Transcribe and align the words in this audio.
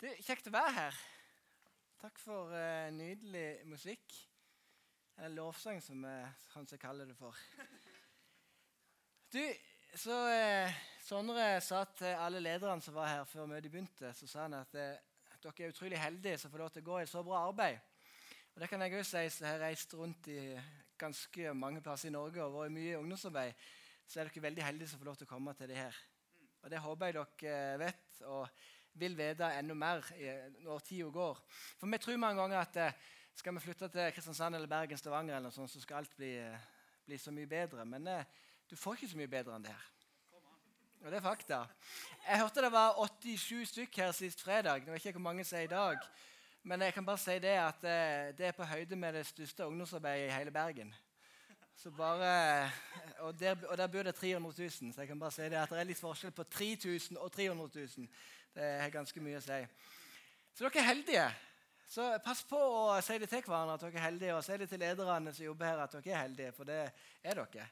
Det 0.00 0.14
er 0.14 0.20
Kjekt 0.24 0.46
å 0.48 0.52
være 0.54 0.70
her. 0.72 0.98
Takk 2.00 2.16
for 2.22 2.54
uh, 2.56 2.86
nydelig 2.96 3.66
musikk. 3.68 4.14
Eller 5.18 5.34
lovsang, 5.36 5.82
som 5.84 6.00
vi 6.00 6.14
kanskje 6.54 6.78
kaller 6.80 7.10
det 7.10 7.16
for. 7.18 7.36
Du, 9.34 9.42
så 10.00 10.16
uh, 10.32 10.78
Sondre 11.04 11.44
sa 11.60 11.82
til 11.98 12.16
alle 12.16 12.40
lederne 12.40 12.80
som 12.80 12.96
var 12.96 13.10
her 13.10 13.28
før 13.28 13.52
møtet 13.52 13.68
begynte, 13.74 14.14
så 14.16 14.30
sa 14.30 14.46
han 14.46 14.56
at 14.62 14.72
uh, 14.72 15.36
dere 15.44 15.66
er 15.66 15.76
utrolig 15.76 16.00
heldige 16.00 16.40
som 16.40 16.56
får 16.56 16.64
lov 16.64 16.72
til 16.72 16.86
å 16.86 16.88
gå 16.88 17.02
i 17.02 17.12
så 17.12 17.26
bra 17.28 17.44
arbeid. 17.50 17.76
Og 18.54 18.64
det 18.64 18.72
kan 18.72 18.80
jeg 18.86 18.96
òg 18.96 19.04
si, 19.04 19.28
Jeg 19.28 19.50
har 19.50 19.62
reist 19.66 20.00
rundt 20.00 20.32
i 20.32 20.40
ganske 20.96 21.52
mange 21.52 21.84
plasser 21.84 22.08
i 22.08 22.16
Norge 22.16 22.40
og 22.48 22.56
vært 22.56 22.78
mye 22.80 22.96
ungdomsarbeid. 23.04 23.68
Så 24.08 24.24
er 24.24 24.32
dere 24.32 24.48
veldig 24.48 24.68
heldige 24.70 24.94
som 24.94 25.04
får 25.04 25.12
lov 25.12 25.20
til 25.20 25.28
å 25.28 25.36
komme 25.36 25.58
til 25.60 25.68
det 25.68 25.82
her. 25.84 26.04
Og 26.64 26.70
Det 26.72 26.86
håper 26.88 27.12
jeg 27.12 27.20
dere 27.20 27.80
vet. 27.84 28.22
og 28.24 28.48
vil 28.94 29.16
vite 29.16 29.48
enda 29.58 29.74
mer 29.74 30.04
når 30.64 30.84
tida 30.84 31.08
går. 31.14 31.40
For 31.78 31.90
vi 31.90 31.98
tror 31.98 32.20
mange 32.20 32.42
ganger 32.42 32.60
at 32.60 32.76
eh, 32.76 32.98
skal 33.34 33.54
vi 33.54 33.62
flytte 33.64 33.88
til 33.88 34.12
Kristiansand 34.14 34.54
eller 34.54 34.68
Bergen, 34.68 34.98
Stavanger, 34.98 35.36
eller 35.36 35.50
sånt, 35.50 35.70
så 35.70 35.80
skal 35.80 36.02
alt 36.02 36.16
bli, 36.16 36.34
eh, 36.38 36.68
bli 37.06 37.18
så 37.18 37.32
mye 37.34 37.46
bedre. 37.46 37.84
Men 37.84 38.06
eh, 38.06 38.24
du 38.70 38.76
får 38.76 38.98
ikke 38.98 39.12
så 39.12 39.20
mye 39.20 39.30
bedre 39.30 39.56
enn 39.56 39.66
det 39.66 39.74
her. 39.74 39.86
Og 41.00 41.06
det 41.08 41.16
er 41.16 41.24
fakta. 41.24 41.60
Jeg 42.26 42.40
hørte 42.42 42.64
det 42.66 42.72
var 42.72 42.98
87 43.24 43.68
stykk 43.70 44.02
her 44.02 44.10
sist 44.12 44.42
fredag. 44.44 44.84
Nå 44.84 44.92
vet 44.92 45.06
ikke 45.06 45.16
hvor 45.16 45.30
mange 45.30 45.46
som 45.48 45.58
er 45.58 45.68
i 45.68 45.72
dag. 45.72 46.02
Men 46.62 46.82
jeg 46.84 46.92
kan 46.92 47.06
bare 47.06 47.22
si 47.22 47.38
det 47.40 47.54
at 47.56 47.86
det 48.36 48.50
er 48.50 48.52
på 48.52 48.66
høyde 48.68 48.96
med 48.96 49.16
det 49.16 49.22
største 49.26 49.64
ungdomsarbeidet 49.66 50.28
i 50.28 50.34
hele 50.34 50.52
Bergen. 50.52 50.92
Bare, 51.96 52.70
og, 53.18 53.40
der, 53.40 53.56
og, 53.68 53.78
der, 53.78 53.86
bor 53.86 54.02
det 54.02 54.14
300 54.14 54.54
000, 54.58 54.70
så 54.70 55.00
jeg 55.00 55.08
kan 55.08 55.20
bare 55.20 55.30
si 55.30 55.42
det 55.42 55.56
at 55.56 55.70
det 55.70 55.78
er 55.80 55.86
litt 55.88 55.98
forskjell 55.98 56.32
på 56.36 56.44
3000 56.44 57.16
og 57.16 57.32
300 57.32 57.86
000. 57.96 58.08
Det 58.54 58.66
er 58.66 58.92
ganske 58.94 59.22
mye 59.22 59.38
å 59.38 59.44
si. 59.44 59.60
Så 60.54 60.66
dere 60.66 60.82
er 60.82 60.88
heldige. 60.90 61.26
Så 61.90 62.06
pass 62.24 62.42
på 62.46 62.58
å 62.58 62.96
si 63.02 63.18
det 63.18 63.28
til 63.30 63.42
hverandre 63.46 63.76
at 63.76 63.84
dere 63.84 63.98
er 63.98 64.06
heldige, 64.08 64.34
og 64.36 64.44
si 64.46 64.58
det 64.60 64.68
til 64.70 64.82
lederne 64.82 65.34
som 65.34 65.44
jobber 65.44 65.70
her, 65.70 65.84
at 65.84 65.94
dere 65.96 66.14
er 66.14 66.24
heldige, 66.24 66.52
for 66.56 66.70
det 66.70 66.80
er 67.22 67.40
dere. 67.40 67.68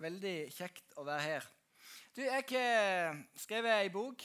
Veldig 0.00 0.36
kjekt 0.54 0.96
å 0.98 1.04
være 1.06 1.26
her. 1.26 1.50
Du, 2.16 2.22
jeg 2.24 2.46
har 2.50 3.20
skrevet 3.38 3.76
ei 3.76 3.92
bok. 3.94 4.24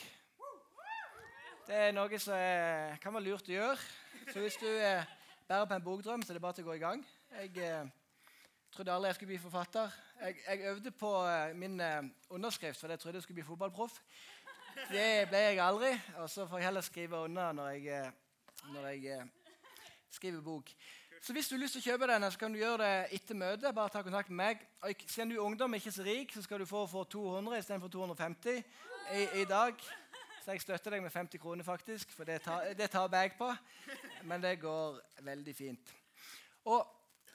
Det 1.65 1.77
er 1.87 1.93
noe 1.97 2.19
som 2.21 2.97
kan 3.01 3.13
være 3.13 3.25
lurt 3.25 3.49
å 3.49 3.55
gjøre. 3.55 3.77
Så 4.31 4.41
hvis 4.41 4.57
du 4.61 4.69
bærer 5.47 5.65
på 5.65 5.73
en 5.73 5.83
bokdrøm, 5.83 6.21
så 6.21 6.33
er 6.33 6.37
det 6.37 6.41
bare 6.41 6.57
til 6.57 6.65
å 6.65 6.71
gå 6.71 6.75
i 6.79 6.81
gang. 6.81 7.01
Jeg 7.35 7.51
eh, 7.61 7.89
trodde 8.73 8.93
aldri 8.93 9.11
jeg 9.11 9.17
skulle 9.19 9.33
bli 9.33 9.41
forfatter. 9.43 9.93
Jeg, 10.21 10.37
jeg 10.47 10.71
øvde 10.71 10.91
på 10.91 11.11
eh, 11.29 11.53
min 11.57 11.79
eh, 11.79 12.07
underskrift, 12.33 12.79
for 12.79 12.89
jeg 12.89 12.99
trodde 12.99 13.19
jeg 13.19 13.27
skulle 13.27 13.41
bli 13.41 13.45
fotballproff. 13.45 13.99
Det 14.75 15.27
ble 15.29 15.39
jeg 15.39 15.59
aldri. 15.63 15.93
Og 16.19 16.29
så 16.29 16.45
får 16.47 16.59
jeg 16.59 16.67
heller 16.67 16.83
skrive 16.83 17.23
unna 17.25 17.51
når 17.55 17.69
jeg, 17.69 18.05
eh, 18.05 18.71
når 18.73 18.87
jeg 18.87 19.05
eh, 19.05 19.25
skriver 20.11 20.41
bok. 20.41 20.71
Så 21.21 21.33
hvis 21.33 21.47
du 21.47 21.55
har 21.55 21.61
lyst 21.63 21.77
til 21.77 21.81
å 21.81 21.85
kjøpe 21.91 22.07
denne, 22.11 22.27
så 22.31 22.37
kan 22.37 22.53
du 22.53 22.59
gjøre 22.59 22.83
det 22.83 23.15
etter 23.17 23.37
møtet. 23.39 23.75
Bare 23.75 23.89
ta 23.89 24.03
kontakt 24.05 24.29
med 24.29 24.37
meg. 24.43 24.65
Og 24.85 25.05
siden 25.07 25.31
du 25.31 25.37
er 25.37 25.45
ungdom 25.45 25.73
ikke 25.73 25.93
så 25.95 26.03
rik, 26.05 26.33
så 26.35 26.43
skal 26.45 26.61
du 26.61 26.67
få 26.69 26.83
for 26.91 27.07
200 27.09 27.57
istedenfor 27.63 27.93
250 27.95 28.59
i, 28.59 29.23
i, 29.41 29.45
dag. 29.49 29.79
Så 30.43 30.51
jeg 30.53 30.61
støtter 30.61 30.93
deg 30.93 31.01
med 31.01 31.13
50 31.15 31.41
kroner, 31.41 31.65
faktisk, 31.65 32.11
for 32.13 32.27
det 32.29 32.41
tar, 32.45 32.67
det 32.77 32.91
tar 32.93 33.09
jeg 33.15 33.33
på. 33.39 33.49
Men 34.29 34.43
det 34.43 34.59
går 34.61 34.99
veldig 35.25 35.55
fint. 35.55 35.95
Og 36.65 36.85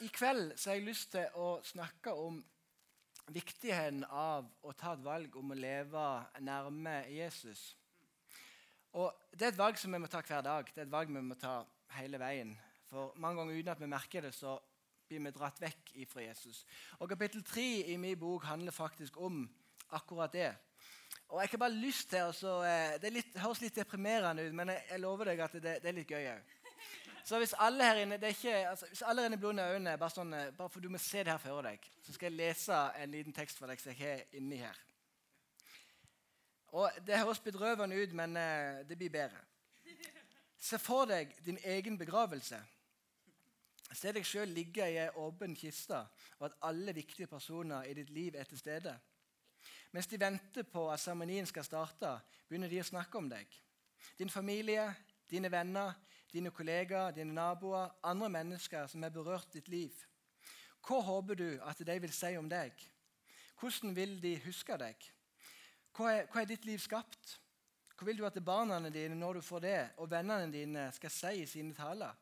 i 0.06 0.12
kveld 0.12 0.52
så 0.56 0.70
har 0.70 0.78
jeg 0.78 0.86
lyst 0.86 1.10
til 1.16 1.40
å 1.40 1.56
snakke 1.64 2.14
om 2.14 2.38
viktigheten 3.34 4.04
av 4.04 4.48
å 4.62 4.72
ta 4.76 4.94
et 4.94 5.04
valg 5.04 5.36
om 5.38 5.52
å 5.52 5.58
leve 5.58 6.06
nærme 6.42 6.96
Jesus. 7.12 7.70
Og 8.98 9.14
Det 9.32 9.46
er 9.46 9.52
et 9.52 9.60
valg 9.60 9.78
som 9.78 9.92
vi 9.92 10.00
må 10.02 10.08
ta 10.10 10.20
hver 10.26 10.42
dag. 10.42 10.66
Det 10.74 10.82
er 10.82 10.88
et 10.88 10.92
valg 10.92 11.12
vi 11.14 11.22
må 11.22 11.36
ta 11.38 11.60
hele 11.94 12.18
veien. 12.18 12.56
For 12.90 13.14
mange 13.22 13.38
ganger 13.38 13.58
uten 13.58 13.72
at 13.72 13.80
vi 13.80 13.90
merker 13.90 14.26
det, 14.26 14.32
så 14.34 14.56
blir 15.06 15.22
vi 15.22 15.32
dratt 15.34 15.60
vekk 15.62 15.92
ifra 16.02 16.24
Jesus. 16.24 16.64
Og 16.98 17.08
Kapittel 17.10 17.44
3 17.46 17.66
i 17.92 17.96
min 17.96 18.18
bok 18.18 18.44
handler 18.50 18.74
faktisk 18.74 19.16
om 19.22 19.44
akkurat 19.90 20.32
det. 20.32 20.50
Og 21.30 21.40
jeg 21.40 21.52
har 21.52 21.62
bare 21.62 21.78
lyst 21.78 22.08
til 22.10 22.24
altså, 22.24 22.56
Det 23.02 23.12
litt, 23.12 23.36
høres 23.38 23.60
litt 23.62 23.76
deprimerende 23.78 24.46
ut, 24.46 24.54
men 24.54 24.72
jeg, 24.74 24.82
jeg 24.90 25.02
lover 25.02 25.30
deg 25.30 25.42
at 25.46 25.52
det, 25.58 25.76
det 25.82 25.90
er 25.90 25.96
litt 25.96 26.10
gøy 26.10 26.26
òg. 26.32 26.54
Så 27.24 27.38
hvis 27.38 27.54
alle 27.58 27.84
her 27.84 28.00
inne 28.02 28.16
det 28.20 28.30
er 28.30 28.36
ikke, 28.36 28.68
altså, 28.68 28.86
hvis 28.86 29.02
alle 29.02 29.22
her 29.22 29.30
inne 29.30 29.38
blunder 29.40 29.74
øynene, 29.74 29.98
bare, 29.98 30.14
sånn, 30.14 30.32
eh, 30.34 30.52
bare 30.56 30.72
for 30.72 30.80
du 30.80 30.88
må 30.88 30.98
se 30.98 31.24
det 31.24 31.32
her 31.32 31.42
for 31.42 31.62
deg, 31.66 31.84
så 32.02 32.14
skal 32.14 32.30
jeg 32.30 32.38
lese 32.38 32.80
en 33.02 33.14
liten 33.14 33.36
tekst 33.36 33.60
for 33.60 33.70
deg 33.70 33.80
som 33.80 33.92
jeg 33.92 34.00
har 34.00 34.38
inni 34.38 34.60
her. 34.62 34.80
Og 36.72 36.90
Det 37.06 37.18
høres 37.18 37.42
bedrøvende 37.42 38.02
ut, 38.02 38.12
men 38.12 38.36
eh, 38.36 38.82
det 38.88 38.98
blir 38.98 39.10
bedre. 39.10 39.40
Se 40.60 40.78
for 40.78 41.08
deg 41.08 41.32
din 41.44 41.58
egen 41.64 41.98
begravelse. 41.98 42.58
Se 43.92 44.12
deg 44.14 44.26
sjøl 44.26 44.52
ligge 44.54 44.86
i 44.86 44.98
ei 45.02 45.08
åpen 45.18 45.56
kiste, 45.58 45.98
og 46.38 46.46
at 46.46 46.58
alle 46.68 46.94
viktige 46.94 47.26
personer 47.26 47.88
i 47.88 47.94
ditt 47.94 48.10
liv 48.14 48.36
er 48.38 48.46
til 48.46 48.58
stede. 48.58 48.92
Mens 49.92 50.06
de 50.06 50.20
venter 50.20 50.62
på 50.62 50.84
at 50.92 51.00
seremonien 51.00 51.46
skal 51.46 51.66
starte, 51.66 52.12
begynner 52.48 52.70
de 52.70 52.78
å 52.80 52.86
snakke 52.86 53.18
om 53.18 53.26
deg. 53.30 53.50
Din 54.18 54.30
familie, 54.30 54.84
dine 55.30 55.50
venner, 55.50 55.96
dine 56.32 56.50
kollegaer, 56.54 57.12
dine 57.16 57.34
naboer, 57.34 57.90
andre 58.02 58.28
mennesker 58.30 58.86
som 58.86 59.02
har 59.02 59.12
berørt 59.14 59.52
ditt 59.52 59.68
liv. 59.68 59.94
Hva 60.86 61.00
håper 61.04 61.36
du 61.36 61.48
at 61.66 61.80
de 61.86 61.96
vil 62.00 62.12
si 62.14 62.32
om 62.38 62.48
deg? 62.48 62.72
Hvordan 63.60 63.94
vil 63.96 64.16
de 64.22 64.36
huske 64.46 64.76
deg? 64.80 64.96
Hva 65.96 66.12
er, 66.14 66.28
hva 66.32 66.42
er 66.42 66.48
ditt 66.48 66.64
liv 66.64 66.80
skapt? 66.80 67.36
Hva 67.96 68.06
vil 68.08 68.20
du 68.20 68.24
at 68.24 68.38
barna 68.44 68.78
dine 68.88 69.18
når 69.18 69.40
du 69.40 69.44
får 69.44 69.60
det, 69.66 69.80
og 70.00 70.08
vennene 70.10 70.48
dine 70.52 70.86
skal 70.96 71.12
si 71.12 71.42
i 71.42 71.48
sine 71.48 71.74
taler? 71.76 72.14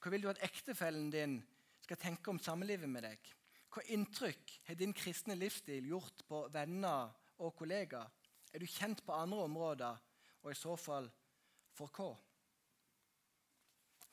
Hva 0.00 0.12
vil 0.12 0.24
du 0.24 0.30
at 0.30 0.40
ektefellen 0.46 1.10
din 1.12 1.36
skal 1.84 2.00
tenke 2.00 2.32
om 2.32 2.40
samlivet 2.40 2.88
med 2.88 3.04
deg? 3.04 3.34
Hva 3.70 3.84
inntrykk 3.92 4.54
har 4.66 4.78
din 4.78 4.96
kristne 4.96 5.36
livsstil 5.36 5.90
gjort 5.92 6.24
på 6.28 6.46
venner 6.54 7.12
og 7.38 7.52
kollegaer? 7.58 8.08
Er 8.50 8.58
du 8.58 8.66
kjent 8.66 9.04
på 9.06 9.14
andre 9.14 9.44
områder, 9.44 10.00
og 10.42 10.50
i 10.50 10.58
så 10.58 10.72
fall 10.80 11.06
for 11.76 11.92
hva? 11.94 12.10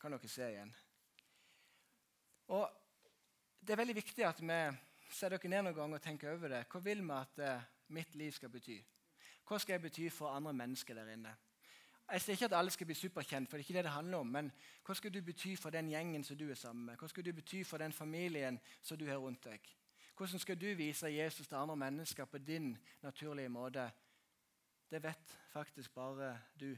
Kan 0.01 0.13
dere 0.13 0.29
se 0.29 0.49
igjen. 0.51 0.75
Og 2.47 2.69
Det 3.59 3.73
er 3.73 3.79
veldig 3.81 3.95
viktig 3.95 4.23
at 4.23 4.37
vi 4.39 4.57
ser 5.11 5.33
dere 5.33 5.49
ned 5.49 5.65
noen 5.65 5.75
gang 5.75 5.93
og 5.97 6.01
tenker 6.01 6.31
over 6.31 6.53
det. 6.53 6.61
Hva 6.71 6.79
vil 6.79 7.01
vi 7.03 7.15
at 7.15 7.39
uh, 7.41 7.65
mitt 7.91 8.15
liv 8.15 8.31
skal 8.31 8.51
bety? 8.53 8.77
Hva 9.47 9.57
skal 9.59 9.73
jeg 9.73 9.81
bety 9.81 10.05
for 10.13 10.31
andre 10.31 10.53
mennesker 10.53 10.95
der 10.95 11.09
inne? 11.11 11.33
Jeg 12.11 12.21
sier 12.21 12.37
ikke 12.37 12.45
at 12.45 12.55
alle 12.55 12.71
skal 12.71 12.87
bli 12.87 12.95
superkjent, 12.95 13.49
for 13.49 13.57
det 13.57 13.65
er 13.65 13.67
ikke 13.67 13.77
det 13.77 13.83
det 13.83 13.91
handler 13.91 14.17
om. 14.23 14.29
Men 14.31 14.51
hva 14.85 14.95
skal 14.95 15.11
du 15.11 15.19
bety 15.21 15.57
for 15.59 15.75
den 15.75 15.89
gjengen 15.91 16.23
som 16.23 16.37
du 16.39 16.45
er 16.47 16.55
sammen 16.55 16.85
med? 16.85 16.95
Hva 16.95 17.09
skal 17.11 17.25
du 17.25 17.33
bety 17.35 17.63
for 17.67 17.83
den 17.83 17.91
familien 17.91 18.59
som 18.81 18.97
du 18.97 19.03
har 19.09 19.19
rundt 19.19 19.43
deg? 19.43 19.67
Hvordan 20.17 20.39
skal 20.39 20.61
du 20.61 20.69
vise 20.73 21.11
Jesus 21.11 21.47
til 21.47 21.55
andre 21.55 21.75
mennesker 21.75 22.25
på 22.25 22.37
din 22.37 22.77
naturlige 23.01 23.49
måte? 23.49 23.89
Det 24.91 25.03
vet 25.03 25.35
faktisk 25.51 25.93
bare 25.93 26.37
du. 26.59 26.71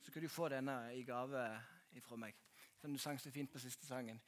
Så 0.00 0.10
skal 0.10 0.22
du 0.22 0.28
få 0.28 0.48
denne 0.48 0.94
i 0.94 1.04
gave 1.04 1.46
ifra 1.94 2.16
meg 2.16 2.45
som 2.86 2.92
du 2.92 2.98
sang 3.02 3.18
så 3.18 3.30
fint 3.34 3.50
på 3.50 3.58
siste 3.58 3.82
sangen. 3.82 4.18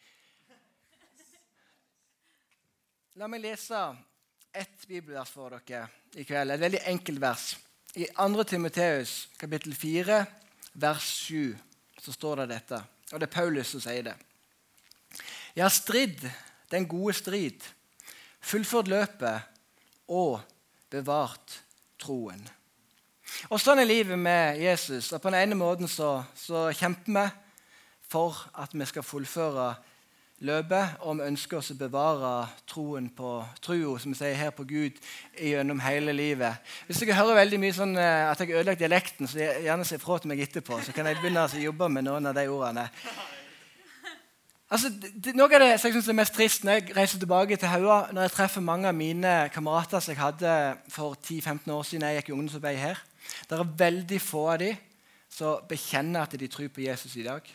La 3.14 3.28
meg 3.30 3.44
lese 3.44 3.82
ett 4.50 4.82
bibelvers 4.90 5.30
for 5.30 5.54
dere 5.54 5.84
i 6.18 6.24
kveld. 6.26 6.56
Et 6.56 6.64
veldig 6.64 6.80
enkelt 6.90 7.22
vers. 7.22 7.44
I 7.94 8.08
2. 8.18 8.48
Timoteus 8.50 9.14
kapittel 9.38 9.78
4, 9.78 10.18
vers 10.74 11.06
7, 11.28 11.54
så 12.02 12.16
står 12.18 12.42
det 12.42 12.48
dette. 12.56 12.82
Og 13.12 13.22
det 13.22 13.30
er 13.30 13.34
Paulus 13.38 13.70
som 13.76 13.86
sier 13.86 14.10
det. 14.10 14.18
Jeg 15.54 15.62
har 15.62 15.78
stridd 15.78 16.26
den 16.74 16.90
gode 16.90 17.14
strid, 17.14 17.62
fullført 18.42 18.90
løpet 18.90 20.10
og 20.10 20.40
bevart 20.90 21.60
troen. 22.02 22.42
Og 23.52 23.62
Sånn 23.62 23.78
er 23.78 23.94
livet 23.94 24.18
med 24.18 24.58
Jesus. 24.58 25.12
Og 25.12 25.22
På 25.22 25.30
den 25.30 25.44
ene 25.46 25.66
måten 25.66 25.86
så, 25.86 26.16
så 26.34 26.72
kjemper 26.74 27.22
vi 27.22 27.30
for 28.08 28.36
at 28.58 28.74
vi 28.74 28.86
skal 28.88 29.06
fullføre 29.06 29.74
løpet, 30.46 30.98
og 31.02 31.18
vi 31.18 31.26
ønsker 31.26 31.58
oss 31.58 31.72
å 31.74 31.78
bevare 31.78 32.32
troen 32.70 33.08
på 33.14 33.32
trua, 33.64 33.96
som 33.98 34.12
vi 34.14 34.18
sier 34.20 34.38
her 34.38 34.52
på 34.54 34.66
Gud, 34.68 35.00
gjennom 35.34 35.80
hele 35.82 36.14
livet. 36.14 36.62
Hvis 36.86 37.02
dere 37.02 37.18
hører 37.18 37.40
veldig 37.40 37.58
mye 37.62 37.74
sånn 37.74 37.96
eh, 37.98 38.28
at 38.28 38.38
jeg 38.38 38.52
har 38.52 38.62
ødelagt 38.62 38.84
dialekten, 38.84 39.26
så 39.30 39.40
gjerne 39.42 39.86
si 39.88 39.98
ifra 39.98 40.20
til 40.22 40.32
meg 40.32 40.44
etterpå, 40.46 40.78
så 40.84 40.94
kan 40.94 41.10
jeg 41.10 41.18
begynne 41.18 41.42
å 41.42 41.64
jobbe 41.64 41.90
med 41.90 42.06
noen 42.06 42.30
av 42.30 42.38
de 42.38 42.46
ordene. 42.46 42.86
Altså, 44.68 44.90
det, 44.92 45.32
noe 45.32 45.48
av 45.48 45.62
det 45.64 45.70
som 45.80 45.88
jeg 45.88 45.96
synes 45.96 46.10
er 46.12 46.16
mest 46.18 46.34
trist 46.36 46.64
når 46.68 46.76
jeg 46.76 46.96
reiser 46.98 47.20
tilbake 47.22 47.56
til 47.56 47.70
Haua, 47.72 48.02
når 48.12 48.26
jeg 48.26 48.34
treffer 48.36 48.64
mange 48.64 48.90
av 48.90 48.96
mine 48.96 49.36
kamerater 49.54 50.02
som 50.04 50.12
jeg 50.12 50.20
hadde 50.20 50.56
for 50.92 51.16
10-15 51.16 51.72
år 51.72 51.86
siden 51.88 52.04
jeg 52.04 52.18
gikk 52.18 52.28
i 52.28 52.34
ungdomsarbeid 52.36 52.76
her 52.82 53.00
Det 53.48 53.56
er 53.56 53.72
veldig 53.80 54.18
få 54.20 54.42
av 54.52 54.60
dem 54.60 54.76
som 55.32 55.64
bekjenner 55.70 56.28
at 56.28 56.36
de 56.36 56.50
tror 56.52 56.68
på 56.68 56.84
Jesus 56.84 57.16
i 57.16 57.24
dag. 57.24 57.48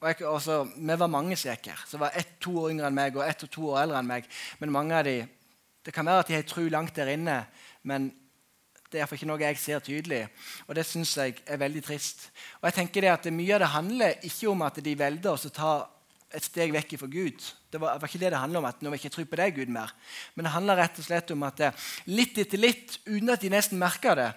Og 0.00 0.08
jeg, 0.08 0.24
også, 0.24 0.62
vi 0.76 0.96
var 0.96 1.12
mange 1.12 1.36
sekker. 1.36 1.84
Så 1.86 1.98
var 2.00 2.16
ett-to 2.16 2.54
år 2.62 2.70
yngre 2.72 2.88
enn 2.88 2.96
meg 2.96 3.18
og 3.18 3.26
ett 3.26 3.44
og 3.44 3.50
to 3.52 3.66
år 3.74 3.82
eldre 3.82 4.00
enn 4.00 4.08
meg. 4.08 4.28
Men 4.60 4.72
mange 4.72 4.96
av 4.96 5.04
de, 5.04 5.18
det 5.84 5.92
kan 5.92 6.08
være 6.08 6.24
at 6.24 6.30
de 6.30 6.38
har 6.38 6.48
tru 6.48 6.62
langt 6.72 6.96
der 6.96 7.12
inne, 7.12 7.44
men 7.82 8.10
Det 8.90 8.98
er 8.98 9.04
iallfall 9.04 9.20
ikke 9.20 9.26
noe 9.30 9.38
jeg 9.38 9.58
ser 9.62 9.82
tydelig, 9.86 10.24
og 10.66 10.74
det 10.74 10.82
syns 10.82 11.12
jeg 11.14 11.36
er 11.46 11.60
veldig 11.62 11.82
trist. 11.86 12.24
Og 12.58 12.64
jeg 12.66 12.74
tenker 12.74 13.04
det 13.04 13.12
at 13.12 13.28
Mye 13.30 13.54
av 13.54 13.60
det 13.62 13.68
handler 13.70 14.24
ikke 14.26 14.48
om 14.50 14.64
at 14.66 14.80
de 14.82 14.94
velger 14.98 15.30
å 15.30 15.52
ta 15.54 15.74
et 16.34 16.42
steg 16.42 16.72
vekk 16.74 16.96
fra 16.98 17.06
Gud. 17.06 17.38
Det 17.70 17.78
var, 17.78 18.00
var, 18.02 18.10
ikke 18.10 18.18
det 18.18 18.32
det 18.34 18.40
handler 18.42 18.58
om, 18.58 18.66
at 18.66 18.82
nå 18.82 18.90
vil 18.90 18.98
jeg 18.98 19.04
ikke 19.04 19.14
tro 19.14 19.24
på 19.30 19.38
deg, 19.38 19.54
Gud, 19.60 19.70
mer. 19.70 19.94
Men 20.34 20.48
det 20.48 20.54
handler 20.56 20.82
rett 20.82 20.98
og 20.98 21.06
slett 21.06 21.30
om 21.30 21.46
at 21.46 21.62
litt 22.10 22.42
etter 22.42 22.58
litt, 22.58 22.98
uten 23.06 23.30
at 23.30 23.46
de 23.46 23.52
nesten 23.54 23.78
merka 23.78 24.16
det, 24.18 24.32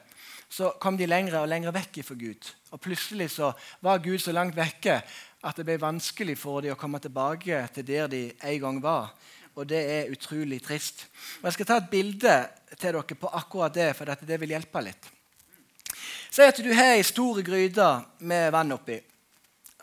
så 0.54 0.70
kom 0.78 1.02
de 1.02 1.10
lengre 1.10 1.42
og 1.42 1.50
lengre 1.50 1.74
vekk 1.74 2.04
fra 2.06 2.18
Gud. 2.18 2.54
Og 2.74 2.82
plutselig 2.82 3.32
så 3.34 3.56
var 3.82 4.06
Gud 4.06 4.22
så 4.22 4.34
langt 4.38 4.54
vekke 4.58 5.00
at 5.44 5.58
det 5.60 5.66
ble 5.68 5.80
vanskelig 5.82 6.38
for 6.40 6.64
dem 6.64 6.74
å 6.74 6.80
komme 6.80 7.02
tilbake 7.04 7.66
til 7.76 7.88
der 7.88 8.08
de 8.12 8.24
en 8.32 8.60
gang 8.64 8.82
var. 8.84 9.12
Og 9.54 9.68
det 9.70 9.82
er 9.86 10.12
utrolig 10.12 10.62
trist. 10.64 11.06
Og 11.42 11.50
Jeg 11.50 11.54
skal 11.58 11.66
ta 11.70 11.78
et 11.78 11.92
bilde 11.92 12.36
til 12.80 12.96
dere 12.96 13.18
på 13.20 13.30
akkurat 13.30 13.74
det, 13.74 13.92
for 13.96 14.10
det 14.10 14.40
vil 14.42 14.56
hjelpe 14.56 14.82
litt. 14.82 15.10
Si 16.34 16.42
at 16.42 16.58
du 16.58 16.72
har 16.74 16.96
ei 16.96 17.04
stor 17.06 17.44
gryte 17.46 17.90
med 18.26 18.52
vann 18.56 18.74
oppi. 18.74 18.98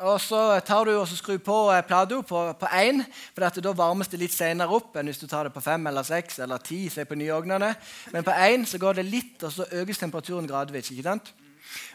Og 0.01 0.21
Så 0.21 0.61
tar 0.65 0.89
du 0.89 0.97
og 0.97 1.09
skrur 1.09 1.39
på 1.45 1.57
eh, 1.71 1.85
plata 1.85 2.23
på 2.23 2.69
én, 2.73 3.05
for 3.35 3.61
da 3.61 3.73
varmes 3.77 4.09
det 4.09 4.19
litt 4.19 4.33
senere 4.33 4.73
opp 4.73 4.97
enn 4.97 5.07
hvis 5.07 5.21
du 5.21 5.27
tar 5.29 5.45
det 5.45 5.53
på 5.53 5.61
fem 5.61 5.87
eller 5.87 6.03
seks 6.03 6.39
eller 6.41 6.59
ti. 6.59 6.89
på 6.89 7.15
nye. 7.15 7.75
Men 8.13 8.25
på 8.25 8.31
én 8.31 8.79
går 8.79 8.95
det 8.95 9.05
litt, 9.05 9.43
og 9.45 9.53
så 9.53 9.67
økes 9.71 9.99
temperaturen 9.99 10.49
gradvis. 10.49 10.91
ikke 10.91 11.03
sant? 11.03 11.35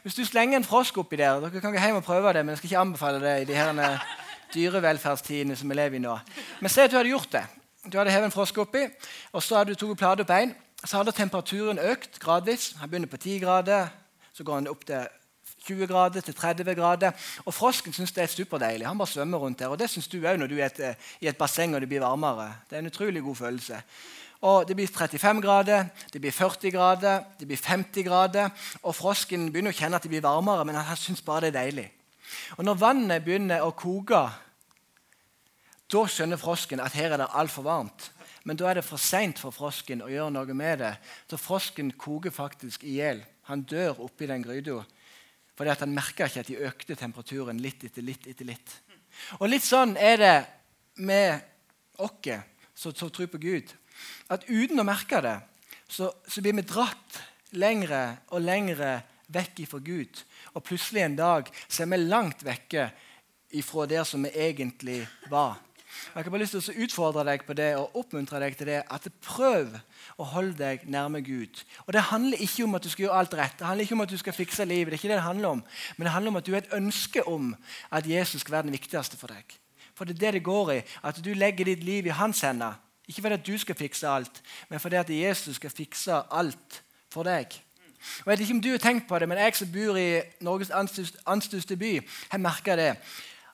Hvis 0.04 0.16
du 0.16 0.26
slenger 0.26 0.58
en 0.58 0.68
frosk 0.68 0.98
oppi 0.98 1.20
der 1.20 1.40
Dere 1.44 1.62
kan 1.62 1.74
gå 1.74 1.82
hjem 1.82 2.00
og 2.00 2.04
prøve 2.04 2.34
det, 2.34 2.46
men 2.46 2.54
jeg 2.54 2.58
skal 2.58 2.68
ikke 2.72 2.84
anbefale 2.84 3.22
det 3.24 3.36
i 3.42 3.48
de 3.52 3.58
her 3.58 4.00
dyrevelferdstidene 4.54 5.56
som 5.56 5.70
vi 5.70 5.76
lever 5.76 6.00
i 6.00 6.04
nå. 6.04 6.18
Men 6.62 6.72
se 6.72 6.86
at 6.86 6.92
du 6.92 6.98
hadde 6.98 7.12
gjort 7.12 7.32
det. 7.32 7.44
Du 7.92 7.98
hadde 7.98 8.12
hevet 8.12 8.32
en 8.32 8.34
frosk 8.34 8.58
oppi, 8.58 8.86
og 9.32 9.44
så 9.44 9.60
hadde 9.60 9.74
du 9.74 9.80
tatt 9.80 9.98
plate 10.00 10.26
opp 10.26 10.34
én. 10.34 10.56
Så 10.86 10.98
hadde 10.98 11.14
temperaturen 11.18 11.82
økt 11.82 12.20
gradvis. 12.22 12.74
Han 12.80 12.90
begynner 12.90 13.10
på 13.10 13.18
10 13.18 13.40
grader, 13.42 13.88
så 14.34 14.44
går 14.44 14.62
han 14.62 14.68
opp 14.70 14.86
til 14.86 15.08
20 15.66 15.88
grader 15.90 16.22
til 16.22 16.36
30 16.36 16.76
grader. 16.76 17.12
Og 17.46 17.54
Frosken 17.54 17.94
syns 17.94 18.14
det 18.14 18.24
er 18.24 18.30
superdeilig. 18.30 18.88
Han 18.88 18.98
bare 18.98 19.08
svømmer 19.08 19.42
rundt 19.42 19.60
der. 19.60 19.68
Og 19.74 19.80
det 19.80 19.90
syns 19.90 20.08
du 20.08 20.20
òg 20.22 20.38
når 20.38 20.52
du 20.52 20.60
er 20.60 20.70
eh, 20.80 21.10
i 21.22 21.30
et 21.32 21.38
basseng 21.38 21.74
og 21.76 21.82
det 21.82 21.90
blir 21.90 22.04
varmere. 22.06 22.52
Det 22.70 22.78
er 22.78 22.84
en 22.84 22.92
utrolig 22.92 23.24
god 23.24 23.36
følelse. 23.36 23.82
Og 24.46 24.68
Det 24.68 24.76
blir 24.78 24.88
35 24.88 25.42
grader, 25.42 25.88
det 26.14 26.22
blir 26.22 26.32
40 26.32 26.72
grader, 26.72 27.24
det 27.40 27.48
blir 27.48 27.58
50 27.58 28.04
grader. 28.06 28.50
Og 28.84 28.96
frosken 28.96 29.48
begynner 29.52 29.74
å 29.74 29.78
kjenne 29.78 29.98
at 29.98 30.06
det 30.06 30.12
blir 30.14 30.22
varmere, 30.22 30.66
men 30.66 30.78
han 30.78 30.98
syns 30.98 31.24
bare 31.26 31.50
det 31.50 31.56
er 31.56 31.64
deilig. 31.64 31.88
Og 32.58 32.66
Når 32.66 32.82
vannet 32.82 33.24
begynner 33.26 33.66
å 33.66 33.74
koke, 33.74 34.22
da 35.92 36.04
skjønner 36.10 36.38
frosken 36.38 36.82
at 36.82 36.94
her 36.94 37.14
er 37.14 37.24
det 37.24 37.34
altfor 37.34 37.66
varmt. 37.66 38.12
Men 38.46 38.58
da 38.58 38.70
er 38.70 38.78
det 38.78 38.86
for 38.86 39.02
seint 39.02 39.40
for 39.42 39.54
frosken 39.54 40.04
å 40.06 40.10
gjøre 40.12 40.34
noe 40.34 40.54
med 40.54 40.84
det. 40.84 40.92
Så 41.30 41.38
frosken 41.42 41.92
koker 41.98 42.34
faktisk 42.34 42.84
i 42.86 43.00
hjel. 43.00 43.24
Han 43.50 43.64
dør 43.66 44.04
oppi 44.06 44.28
den 44.30 44.46
gryta 44.46 44.84
at 45.56 45.80
han 45.80 45.94
merka 45.96 46.28
ikke 46.28 46.42
at 46.44 46.50
de 46.52 46.58
økte 46.68 46.98
temperaturen 47.00 47.62
litt 47.64 47.86
etter 47.88 48.04
litt 48.04 48.28
etter 48.28 48.46
litt. 48.46 48.74
Og 49.40 49.48
litt 49.48 49.64
sånn 49.64 49.96
er 49.98 50.18
det 50.20 50.36
med 51.00 51.40
oss 51.98 52.28
som 52.76 53.10
tror 53.10 53.30
på 53.32 53.40
Gud. 53.40 53.72
At 54.30 54.48
uten 54.50 54.82
å 54.82 54.88
merke 54.88 55.22
det, 55.24 55.38
så, 55.88 56.10
så 56.28 56.42
blir 56.42 56.58
vi 56.58 56.66
dratt 56.66 57.20
lengre 57.56 58.04
og 58.34 58.44
lengre 58.44 58.98
vekk 59.34 59.66
ifra 59.66 59.82
Gud. 59.84 60.24
Og 60.54 60.64
plutselig 60.66 61.06
en 61.06 61.20
dag 61.20 61.52
så 61.68 61.84
er 61.84 61.92
vi 61.94 62.02
langt 62.02 62.44
vekke 62.46 62.90
ifra 63.56 63.86
der 63.90 64.04
som 64.08 64.26
vi 64.26 64.34
egentlig 64.36 65.04
var. 65.32 65.62
Jeg 66.16 66.24
har 66.26 66.32
bare 66.32 66.42
lyst 66.44 66.56
til 66.56 66.74
å 66.74 66.86
utfordre 66.86 67.24
deg 67.28 67.44
på 67.48 67.56
det 67.56 67.70
og 67.80 67.96
oppmuntre 68.02 68.40
deg 68.44 68.58
til 68.60 68.68
det. 68.68 68.82
at 68.92 69.08
Prøv 69.24 69.78
å 70.20 70.28
holde 70.34 70.58
deg 70.60 70.86
nærme 70.92 71.22
Gud. 71.24 71.62
Og 71.86 71.94
Det 71.94 72.08
handler 72.12 72.42
ikke 72.44 72.64
om 72.64 72.76
at 72.76 72.84
du 72.84 72.90
skal 72.90 73.06
gjøre 73.06 73.20
alt 73.20 73.36
rett. 73.40 73.58
Det 73.60 73.68
handler 73.68 73.88
ikke 73.88 73.96
om 73.96 74.06
at 74.06 74.12
du 74.12 74.18
skal 74.18 74.34
fikse 74.36 74.66
livet. 74.66 74.92
det 74.92 74.98
er 74.98 75.04
ikke 75.04 75.14
det 75.14 75.22
det 75.22 75.30
handler 75.30 75.50
om. 75.50 75.64
Men 75.98 76.06
det 76.06 76.14
handler 76.14 76.32
om 76.32 76.40
at 76.42 76.46
du 76.46 76.52
har 76.52 76.62
et 76.62 76.74
ønske 76.74 77.24
om 77.28 77.56
at 77.92 78.08
Jesus 78.08 78.42
skal 78.42 78.52
være 78.52 78.68
den 78.68 78.78
viktigste 78.78 79.18
for 79.18 79.28
deg. 79.28 79.60
For 79.96 80.06
det 80.06 80.16
er 80.16 80.26
det 80.26 80.34
det 80.34 80.44
går 80.44 80.72
i. 80.74 80.82
At 81.04 81.24
du 81.24 81.34
legger 81.34 81.66
ditt 81.66 81.84
liv 81.84 82.06
i 82.06 82.16
hans 82.16 82.42
hender. 82.42 82.76
Ikke 83.08 83.22
fordi 83.22 83.34
at 83.34 83.48
du 83.48 83.58
skal 83.58 83.76
fikse 83.76 84.08
alt, 84.08 84.42
men 84.70 84.80
fordi 84.80 84.96
at 84.96 85.10
Jesus 85.10 85.56
skal 85.56 85.70
fikse 85.70 86.22
alt 86.32 86.82
for 87.14 87.24
deg. 87.24 87.46
Og 88.26 88.26
Jeg 88.26 88.32
vet 88.32 88.40
ikke 88.40 88.54
om 88.54 88.62
du 88.62 88.70
har 88.70 88.78
tenkt 88.78 89.08
på 89.08 89.20
det, 89.20 89.30
men 89.30 89.38
jeg 89.38 89.56
som 89.56 89.72
bor 89.72 89.98
i 89.98 90.22
Norges 90.42 90.72
anstørste 91.26 91.78
by, 91.78 92.00
har 92.30 92.38
merka 92.38 92.76
det. 92.76 92.96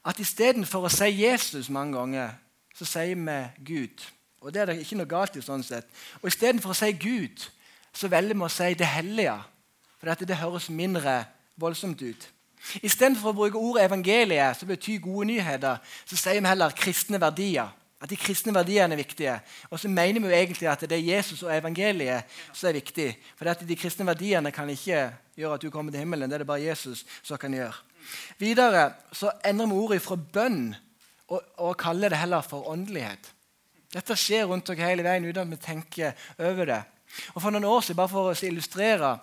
At 0.06 0.19
istedenfor 0.19 0.88
å 0.88 0.92
si 0.92 1.09
Jesus 1.24 1.69
mange 1.69 1.98
ganger, 1.98 2.33
så 2.75 2.86
sier 2.86 3.15
vi 3.15 3.39
Gud. 3.74 4.03
Og 4.42 4.53
det 4.53 4.62
er 4.62 4.71
det 4.71 4.80
ikke 4.81 4.98
noe 4.98 5.09
galt 5.09 5.36
i. 5.38 5.42
sånn 5.42 5.63
sett. 5.63 5.86
Og 6.21 6.27
Istedenfor 6.31 6.74
å 6.74 6.77
si 6.77 6.92
Gud, 6.97 7.44
så 7.94 8.07
velger 8.07 8.36
vi 8.36 8.45
å 8.47 8.50
si 8.50 8.74
det 8.74 8.88
hellige. 8.88 9.38
For 10.00 10.25
det 10.25 10.38
høres 10.38 10.69
mindre 10.69 11.25
voldsomt 11.56 12.01
ut. 12.01 12.30
Istedenfor 12.81 13.30
å 13.30 13.38
bruke 13.38 13.57
ordet 13.57 13.86
evangeliet, 13.86 14.57
som 14.57 14.69
betyr 14.69 15.01
gode 15.01 15.27
nyheter, 15.30 15.77
så 16.06 16.18
sier 16.18 16.42
vi 16.42 16.50
heller 16.50 16.74
kristne 16.77 17.21
verdier. 17.21 17.69
At 18.01 18.09
de 18.09 18.18
kristne 18.18 18.53
verdiene 18.56 18.95
er 18.95 19.01
viktige. 19.01 19.36
Og 19.69 19.80
så 19.80 19.89
mener 19.92 20.19
vi 20.19 20.31
jo 20.31 20.38
egentlig 20.38 20.69
at 20.71 20.81
det 20.89 20.98
er 20.98 21.18
Jesus 21.18 21.44
og 21.45 21.53
evangeliet 21.53 22.30
som 22.50 22.69
er 22.69 22.80
viktig. 22.80 23.09
For 23.38 23.50
at 23.51 23.62
de 23.68 23.77
kristne 23.77 24.07
verdiene 24.07 24.51
kan 24.51 24.69
ikke 24.69 25.03
gjøre 25.38 25.57
at 25.59 25.62
du 25.62 25.69
kommer 25.69 25.94
til 25.94 26.01
himmelen. 26.01 26.30
Det 26.30 26.39
er 26.39 26.44
det 26.45 26.50
bare 26.50 26.63
Jesus 26.63 27.06
som 27.21 27.38
kan 27.38 27.53
gjøre. 27.53 27.77
Videre 28.42 28.88
så 29.13 29.30
endrer 29.45 29.69
vi 29.69 29.77
ordet 29.77 30.01
fra 30.01 30.18
bønn 30.18 30.74
og, 31.30 31.44
og 31.57 31.77
kaller 31.77 32.09
det 32.09 32.19
heller 32.24 32.42
for 32.42 32.69
åndelighet. 32.71 33.30
Dette 33.92 34.15
skjer 34.18 34.47
rundt 34.47 34.71
dere 34.71 34.88
hele 34.88 35.06
veien 35.06 35.27
uten 35.27 35.44
at 35.44 35.51
vi 35.51 35.62
tenker 35.62 36.27
over 36.39 36.65
det. 36.65 36.81
Og 37.36 37.42
For 37.42 37.51
noen 37.51 37.68
år 37.68 37.83
siden, 37.83 38.00
bare 38.00 38.12
for 38.12 38.31
å 38.31 38.36
illustrere 38.47 39.18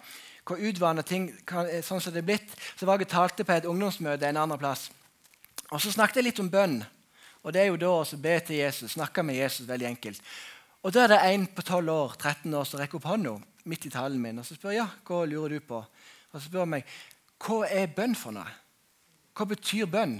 hvor 0.48 0.60
utvannet 0.64 1.08
ting 1.08 1.28
kan, 1.48 1.66
sånn 1.84 2.00
som 2.00 2.12
det 2.12 2.22
er 2.22 2.28
blitt, 2.30 2.54
så 2.76 2.86
var 2.88 3.00
jeg 3.00 3.10
talte 3.12 3.44
på 3.44 3.52
et 3.52 3.66
ungdomsmøte 3.68 4.28
en 4.28 4.40
annen 4.44 4.60
plass. 4.60 4.86
Og 5.72 5.80
Så 5.80 5.92
snakket 5.92 6.20
jeg 6.20 6.30
litt 6.30 6.40
om 6.40 6.48
bønn. 6.52 6.78
Og 7.42 7.52
Det 7.52 7.62
er 7.62 7.70
jo 7.70 7.76
da 7.80 7.90
å 8.00 8.20
be 8.20 8.38
til 8.40 8.56
Jesus, 8.56 8.92
snakke 8.92 9.22
med 9.22 9.38
Jesus 9.38 9.68
veldig 9.68 9.86
enkelt. 9.86 10.22
Og 10.82 10.92
Da 10.92 11.04
er 11.04 11.08
det 11.08 11.20
en 11.34 11.46
på 11.46 11.62
12 11.62 11.90
år, 11.90 12.16
13 12.18 12.54
år 12.54 12.64
som 12.64 12.80
rekker 12.80 12.98
opp 12.98 13.04
hånda 13.04 13.38
midt 13.68 13.86
i 13.86 13.92
talen 13.92 14.20
min 14.20 14.38
og 14.40 14.46
så 14.46 14.56
spør 14.56 14.72
ja, 14.72 14.86
hva 15.04 15.24
lurer 15.28 15.58
du 15.58 15.60
på. 15.60 15.82
Og 16.32 16.40
så 16.40 16.46
spør 16.46 16.64
han 16.64 16.74
meg 16.78 16.88
hva 17.44 17.62
er 17.70 17.92
bønn 17.94 18.16
for 18.18 18.34
noe. 18.34 18.48
Hva 19.36 19.46
betyr 19.46 19.86
bønn? 19.90 20.18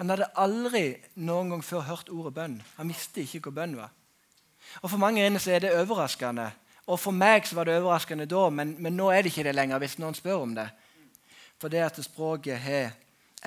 Han 0.00 0.10
hadde 0.12 0.30
aldri 0.40 0.84
noen 1.22 1.52
gang 1.54 1.62
før 1.64 1.86
hørt 1.86 2.10
ordet 2.12 2.34
bønn. 2.36 2.58
Han 2.76 2.90
visste 2.90 3.22
ikke 3.22 3.46
hva 3.46 3.54
bønn 3.62 3.76
var. 3.78 3.92
Og 4.82 4.90
For 4.90 5.00
mange 5.00 5.24
inne 5.24 5.40
så 5.42 5.54
er 5.54 5.64
det 5.64 5.76
overraskende. 5.78 6.50
Og 6.86 6.98
For 7.00 7.14
meg 7.14 7.46
så 7.46 7.56
var 7.56 7.68
det 7.68 7.78
overraskende 7.78 8.26
da, 8.28 8.48
men, 8.50 8.74
men 8.82 8.96
nå 8.98 9.10
er 9.10 9.22
det 9.22 9.32
ikke 9.32 9.46
det 9.46 9.54
lenger 9.56 9.80
hvis 9.82 9.98
noen 10.02 10.16
spør 10.18 10.44
om 10.44 10.56
det. 10.56 10.68
For 11.62 11.72
det 11.72 11.84
at 11.86 12.00
språket 12.02 12.60
har 12.60 12.92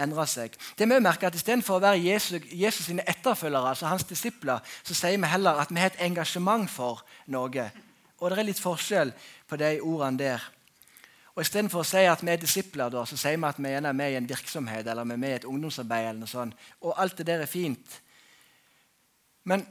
endra 0.01 0.25
seg. 0.27 0.55
Det 0.77 0.87
vi 0.89 0.99
merker 0.99 1.29
at 1.29 1.37
Istedenfor 1.37 1.77
å 1.77 1.83
være 1.83 2.01
Jesus, 2.03 2.43
Jesus 2.51 2.89
sine 2.89 3.05
etterfølgere, 3.07 3.71
altså 3.71 3.89
hans 3.89 4.07
disipler, 4.07 4.63
så 4.83 4.95
sier 4.97 5.19
vi 5.21 5.31
heller 5.31 5.61
at 5.61 5.71
vi 5.71 5.79
har 5.79 5.93
et 5.93 6.03
engasjement 6.07 6.69
for 6.71 7.05
noe. 7.31 7.69
Og 8.19 8.31
det 8.31 8.39
er 8.39 8.47
litt 8.47 8.61
forskjell 8.61 9.13
på 9.47 9.59
de 9.59 9.71
ordene 9.81 10.21
der. 10.21 10.51
Og 11.35 11.43
Istedenfor 11.43 11.83
å 11.83 11.87
si 11.87 12.03
at 12.07 12.21
vi 12.23 12.31
er 12.31 12.39
disipler, 12.39 12.91
da, 12.91 13.03
så 13.07 13.17
sier 13.19 13.39
vi 13.39 13.47
at 13.47 13.57
vi 13.59 13.71
er 13.75 13.87
med 13.91 14.11
i 14.11 14.19
en 14.19 14.29
virksomhet 14.29 14.87
eller 14.87 15.07
vi 15.07 15.15
er 15.17 15.23
med 15.23 15.33
i 15.33 15.39
et 15.41 15.47
ungdomsarbeid. 15.49 16.09
eller 16.09 16.21
noe 16.23 16.31
sånt. 16.31 16.55
Og 16.81 16.93
alt 16.95 17.17
det 17.17 17.27
der 17.27 17.43
er 17.43 17.51
fint. 17.51 17.99
Men 19.43 19.65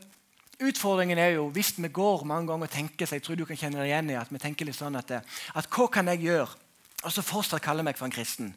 utfordringen 0.61 1.19
er 1.19 1.35
jo 1.39 1.49
hvis 1.55 1.73
vi 1.79 1.89
går 1.89 2.25
mange 2.29 2.53
ganger 2.53 2.69
og 2.69 2.71
tenker 2.73 3.07
så 3.07 3.17
jeg 3.17 3.25
tror 3.25 3.37
du 3.37 3.47
kan 3.49 3.57
kjenne 3.57 3.81
deg 3.81 3.89
igjen 3.91 4.13
i 4.13 4.19
at 4.21 4.31
vi 4.31 4.39
tenker 4.39 4.69
litt 4.69 4.77
sånn 4.77 4.97
at, 4.97 5.11
at 5.11 5.71
hva 5.73 5.89
kan 5.89 6.13
jeg 6.13 6.27
gjøre? 6.29 6.61
Og 7.05 7.13
så 7.13 7.25
fortsatt 7.25 7.65
kalle 7.65 7.85
meg 7.85 7.99
for 7.99 8.07
en 8.07 8.15
kristen. 8.15 8.55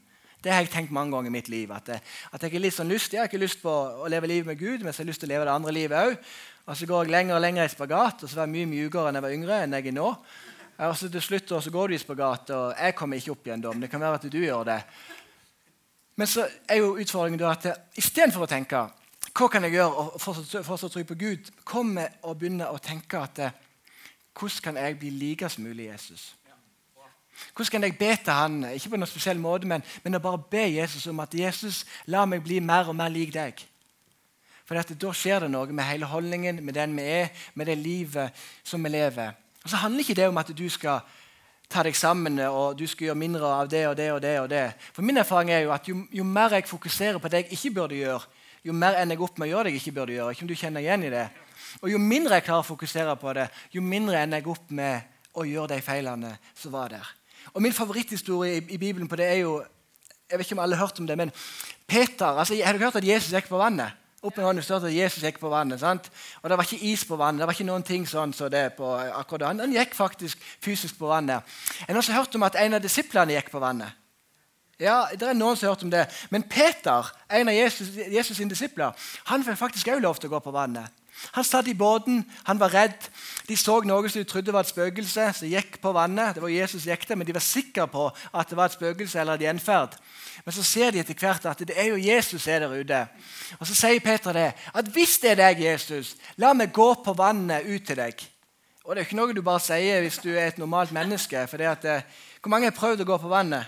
Det 0.47 0.53
har 0.55 0.61
jeg 0.63 0.69
tenkt 0.71 0.93
mange 0.95 1.11
ganger 1.11 1.27
i 1.27 1.33
mitt 1.33 1.49
liv. 1.51 1.71
At, 1.75 1.89
at 1.91 2.43
jeg, 2.45 2.53
er 2.55 2.61
litt 2.63 2.75
sånn 2.75 2.87
lystig. 2.87 3.17
jeg 3.17 3.25
har 3.25 3.27
ikke 3.27 3.41
lyst 3.41 3.59
på 3.59 3.67
å 3.67 4.07
leve 4.07 4.29
livet 4.31 4.47
med 4.47 4.59
Gud, 4.61 4.85
men 4.85 4.93
så 4.93 5.01
har 5.01 5.03
jeg 5.03 5.09
lyst 5.09 5.19
til 5.19 5.27
å 5.27 5.31
leve 5.33 5.47
det 5.49 5.55
andre 5.57 5.73
livet 5.75 5.97
òg. 5.99 6.29
Og 6.71 6.77
så 6.79 6.87
går 6.87 7.03
jeg 7.03 7.11
lenger 7.11 7.35
og 7.35 7.43
lenger 7.43 7.67
i 7.67 7.73
spagat, 7.73 8.23
og 8.23 8.31
så 8.31 8.39
var 8.39 8.47
jeg 8.47 8.53
mye 8.53 8.69
mjukere 8.71 9.11
enn 9.11 9.19
jeg 9.19 9.25
var 9.25 9.35
yngre. 9.35 9.57
enn 9.65 9.75
jeg 9.75 9.89
er 9.91 9.97
nå. 9.97 10.05
Og 10.87 10.95
så 10.95 11.11
til 11.11 11.25
slutt 11.25 11.51
så 11.51 11.73
går 11.75 11.91
du 11.91 11.97
i 11.97 11.99
spagat, 11.99 12.55
og 12.55 12.79
jeg 12.79 12.95
kommer 12.95 13.19
ikke 13.19 13.35
opp 13.35 13.51
igjen 13.51 13.67
da. 13.67 13.75
Men 13.75 13.83
det 13.83 13.91
kan 13.91 14.05
være 14.05 14.21
at 14.21 14.29
du 14.31 14.39
gjør 14.39 14.63
det. 14.71 14.79
Men 16.15 16.31
så 16.31 16.47
er 16.63 16.79
jo 16.79 16.95
utfordringen 16.95 17.43
da 17.43 17.51
at 17.51 17.67
istedenfor 17.99 18.47
å 18.47 18.51
tenke 18.55 18.87
hva 19.37 19.51
kan 19.51 19.67
jeg 19.67 19.75
gjøre 19.75 20.07
for 20.23 20.73
å 20.73 20.89
tro 20.89 21.03
på 21.11 21.19
Gud, 21.19 21.51
kom 21.67 21.91
med 21.99 22.23
å 22.23 22.31
begynne 22.39 22.71
å 22.71 22.79
tenke 22.79 23.19
at 23.19 23.43
hvordan 24.31 24.63
kan 24.63 24.79
jeg 24.79 24.95
bli 25.01 25.11
likest 25.11 25.59
mulig 25.59 25.91
Jesus? 25.91 26.31
Hvordan 27.53 27.71
kan 27.71 27.83
jeg 27.83 27.97
be 27.97 28.11
til 28.15 28.33
han? 28.33 28.59
Ikke 28.73 28.93
på 28.93 28.99
noen 28.99 29.09
spesiell 29.09 29.39
måte, 29.41 29.67
men, 29.69 29.83
men 30.03 30.17
å 30.17 30.21
bare 30.23 30.41
be 30.51 30.63
Jesus 30.77 31.07
om 31.09 31.19
at 31.23 31.33
Jesus, 31.37 31.83
la 32.05 32.25
meg 32.25 32.43
bli 32.45 32.59
mer 32.63 32.89
og 32.89 32.97
mer 32.97 33.13
lik 33.13 33.33
deg. 33.33 33.61
For 34.67 34.75
da 34.75 35.11
skjer 35.15 35.45
det 35.45 35.51
noe 35.53 35.71
med 35.71 35.87
hele 35.87 36.09
holdningen, 36.11 36.59
med 36.65 36.75
den 36.75 36.95
vi 36.97 37.05
er, 37.21 37.29
med 37.55 37.69
det 37.69 37.77
livet 37.79 38.35
som 38.67 38.83
vi 38.83 38.91
lever. 38.91 39.31
Og 39.63 39.71
så 39.71 39.79
handler 39.79 40.03
ikke 40.03 40.17
det 40.17 40.27
om 40.27 40.37
at 40.41 40.51
du 40.51 40.65
skal 40.71 41.05
ta 41.71 41.83
deg 41.83 41.95
sammen 41.95 42.39
og 42.47 42.77
du 42.79 42.85
skal 42.87 43.09
gjøre 43.09 43.19
mindre 43.19 43.47
av 43.47 43.69
det 43.71 43.83
og 43.87 43.95
det. 43.99 44.11
og 44.11 44.21
det 44.21 44.39
og 44.39 44.49
det. 44.49 44.65
For 44.93 45.01
Min 45.03 45.17
erfaring 45.17 45.51
er 45.51 45.65
jo 45.65 45.73
at 45.75 45.87
jo, 45.87 46.03
jo 46.11 46.23
mer 46.23 46.55
jeg 46.55 46.67
fokuserer 46.67 47.19
på 47.19 47.27
det 47.27 47.43
jeg 47.43 47.57
ikke 47.57 47.73
burde 47.79 47.95
gjøre, 47.95 48.21
jo 48.63 48.73
mer 48.73 48.99
ender 48.99 49.15
jeg 49.15 49.23
opp 49.23 49.37
med 49.37 49.47
å 49.47 49.51
gjøre 49.51 49.63
det 49.63 49.73
jeg 49.75 49.81
ikke 49.81 49.95
burde 49.99 50.15
gjøre. 50.15 50.31
Ikke 50.31 50.43
om 50.43 50.51
du 50.51 50.55
kjenner 50.55 50.83
igjen 50.83 51.03
i 51.07 51.11
det. 51.13 51.27
Og 51.81 51.91
Jo 51.91 51.99
mindre 52.01 52.39
jeg 52.39 52.47
klarer 52.47 52.65
å 52.65 52.67
fokusere 52.67 53.15
på 53.19 53.33
det, 53.37 53.47
jo 53.71 53.81
mindre 53.81 54.21
ender 54.23 54.41
jeg 54.41 54.51
opp 54.51 54.71
med 54.71 55.15
å 55.37 55.45
gjøre 55.47 55.75
de 55.75 55.81
feilene 55.85 56.33
som 56.55 56.73
var 56.75 56.91
der. 56.91 57.07
Og 57.57 57.61
Min 57.61 57.73
favoritthistorie 57.73 58.57
i, 58.57 58.65
i 58.69 58.77
Bibelen 58.77 59.07
på 59.07 59.17
det 59.17 59.25
er 59.25 59.39
jo 59.41 59.63
Jeg 60.29 60.37
vet 60.37 60.45
ikke 60.45 60.55
om 60.55 60.59
alle 60.59 60.75
har 60.75 60.85
hørt 60.85 60.99
om 60.99 61.07
det, 61.07 61.17
men 61.17 61.31
Peter 61.87 62.25
altså, 62.25 62.53
Har 62.63 62.73
dere 62.73 62.83
hørt 62.83 62.95
at 62.95 63.07
Jesus 63.07 63.33
gikk 63.33 63.47
på 63.49 63.57
vannet? 63.57 63.95
Opp 64.21 64.37
med 64.37 64.45
hånden 64.45 64.63
står 64.63 64.79
det 64.79 64.91
at 64.91 64.95
Jesus 64.95 65.23
gikk 65.23 65.39
på 65.39 65.49
vannet. 65.49 65.79
sant? 65.79 66.11
Og 66.41 66.49
Det 66.49 66.57
var 66.57 66.63
ikke 66.63 66.85
is 66.85 67.05
på 67.05 67.15
vannet. 67.15 67.39
det 67.39 67.47
var 67.47 67.53
ikke 67.53 67.65
noen 67.65 67.83
ting 67.83 68.05
sånn 68.07 68.33
så 68.33 68.49
det 68.49 68.75
på 68.77 68.91
akkurat 68.93 69.47
Han, 69.47 69.59
han 69.59 69.73
gikk 69.73 69.95
faktisk 69.95 70.37
fysisk 70.61 70.99
på 70.99 71.07
vannet. 71.07 71.41
En 71.87 71.95
har 71.95 71.97
også 71.97 72.13
hørt 72.13 72.35
om 72.35 72.43
at 72.43 72.55
en 72.55 72.73
av 72.73 72.81
disiplene 72.81 73.33
gikk 73.33 73.49
på 73.51 73.59
vannet. 73.59 73.89
Ja, 74.79 75.07
det 75.11 75.25
er 75.25 75.33
noen 75.33 75.57
som 75.57 75.65
har 75.65 75.75
hørt 75.75 75.83
om 75.83 75.91
det. 75.91 76.05
Men 76.29 76.43
Peter, 76.43 77.09
en 77.29 77.49
av 77.49 77.53
Jesus, 77.53 77.89
Jesus 77.97 78.37
sine 78.37 78.49
disipler, 78.49 78.93
han 79.25 79.43
fikk 79.43 79.57
faktisk 79.57 79.87
også 79.87 79.99
lov 79.99 80.21
til 80.21 80.29
å 80.29 80.35
gå 80.35 80.43
på 80.45 80.53
vannet. 80.53 80.93
Han 81.31 81.43
satt 81.43 81.67
i 81.67 81.73
båten, 81.73 82.21
han 82.45 82.59
var 82.59 82.73
redd. 82.73 83.09
De 83.47 83.55
så 83.55 83.77
noe 83.87 84.09
som 84.11 84.19
de 84.19 84.27
trodde 84.27 84.51
var 84.51 84.65
et 84.65 84.71
spøkelse, 84.73 85.25
som 85.39 85.47
gikk 85.47 85.77
på 85.79 85.91
vannet. 85.95 86.35
Det 86.35 86.41
var 86.43 86.51
Jesus 86.51 86.83
gikk 86.87 87.05
det, 87.07 87.17
Men 87.17 87.27
de 87.27 87.33
var 87.33 87.45
sikre 87.45 87.87
på 87.87 88.09
at 88.33 88.49
det 88.49 88.57
var 88.57 88.65
et 88.65 88.75
spøkelse 88.75 89.19
eller 89.19 89.33
et 89.33 89.45
gjenferd. 89.47 89.95
Men 90.45 90.53
så 90.53 90.63
ser 90.63 90.91
de 90.91 90.99
etter 90.99 91.15
hvert 91.15 91.45
at 91.45 91.59
det 91.59 91.77
er 91.79 91.87
jo 91.93 91.95
Jesus 91.95 92.47
er 92.47 92.59
der 92.59 92.75
ute. 92.75 93.07
Og 93.59 93.67
Så 93.67 93.75
sier 93.75 93.99
Peter 94.03 94.33
det. 94.33 94.53
At 94.73 94.85
hvis 94.85 95.17
det 95.19 95.31
er 95.31 95.35
deg, 95.35 95.63
Jesus, 95.63 96.15
la 96.37 96.53
meg 96.53 96.73
gå 96.73 96.93
på 97.03 97.13
vannet 97.13 97.63
ut 97.65 97.87
til 97.87 97.95
deg. 97.95 98.27
Og 98.83 98.95
Det 98.95 99.01
er 99.01 99.07
ikke 99.07 99.19
noe 99.19 99.33
du 99.33 99.41
bare 99.41 99.63
sier 99.63 100.01
hvis 100.03 100.19
du 100.23 100.29
er 100.35 100.47
et 100.47 100.59
normalt 100.59 100.91
menneske. 100.91 101.47
for 101.47 101.57
det 101.57 101.67
at, 101.67 101.85
eh, 101.85 102.01
Hvor 102.41 102.49
mange 102.49 102.65
har 102.65 102.71
prøvd 102.71 103.01
å 103.01 103.05
gå 103.05 103.17
på 103.17 103.27
vannet? 103.27 103.65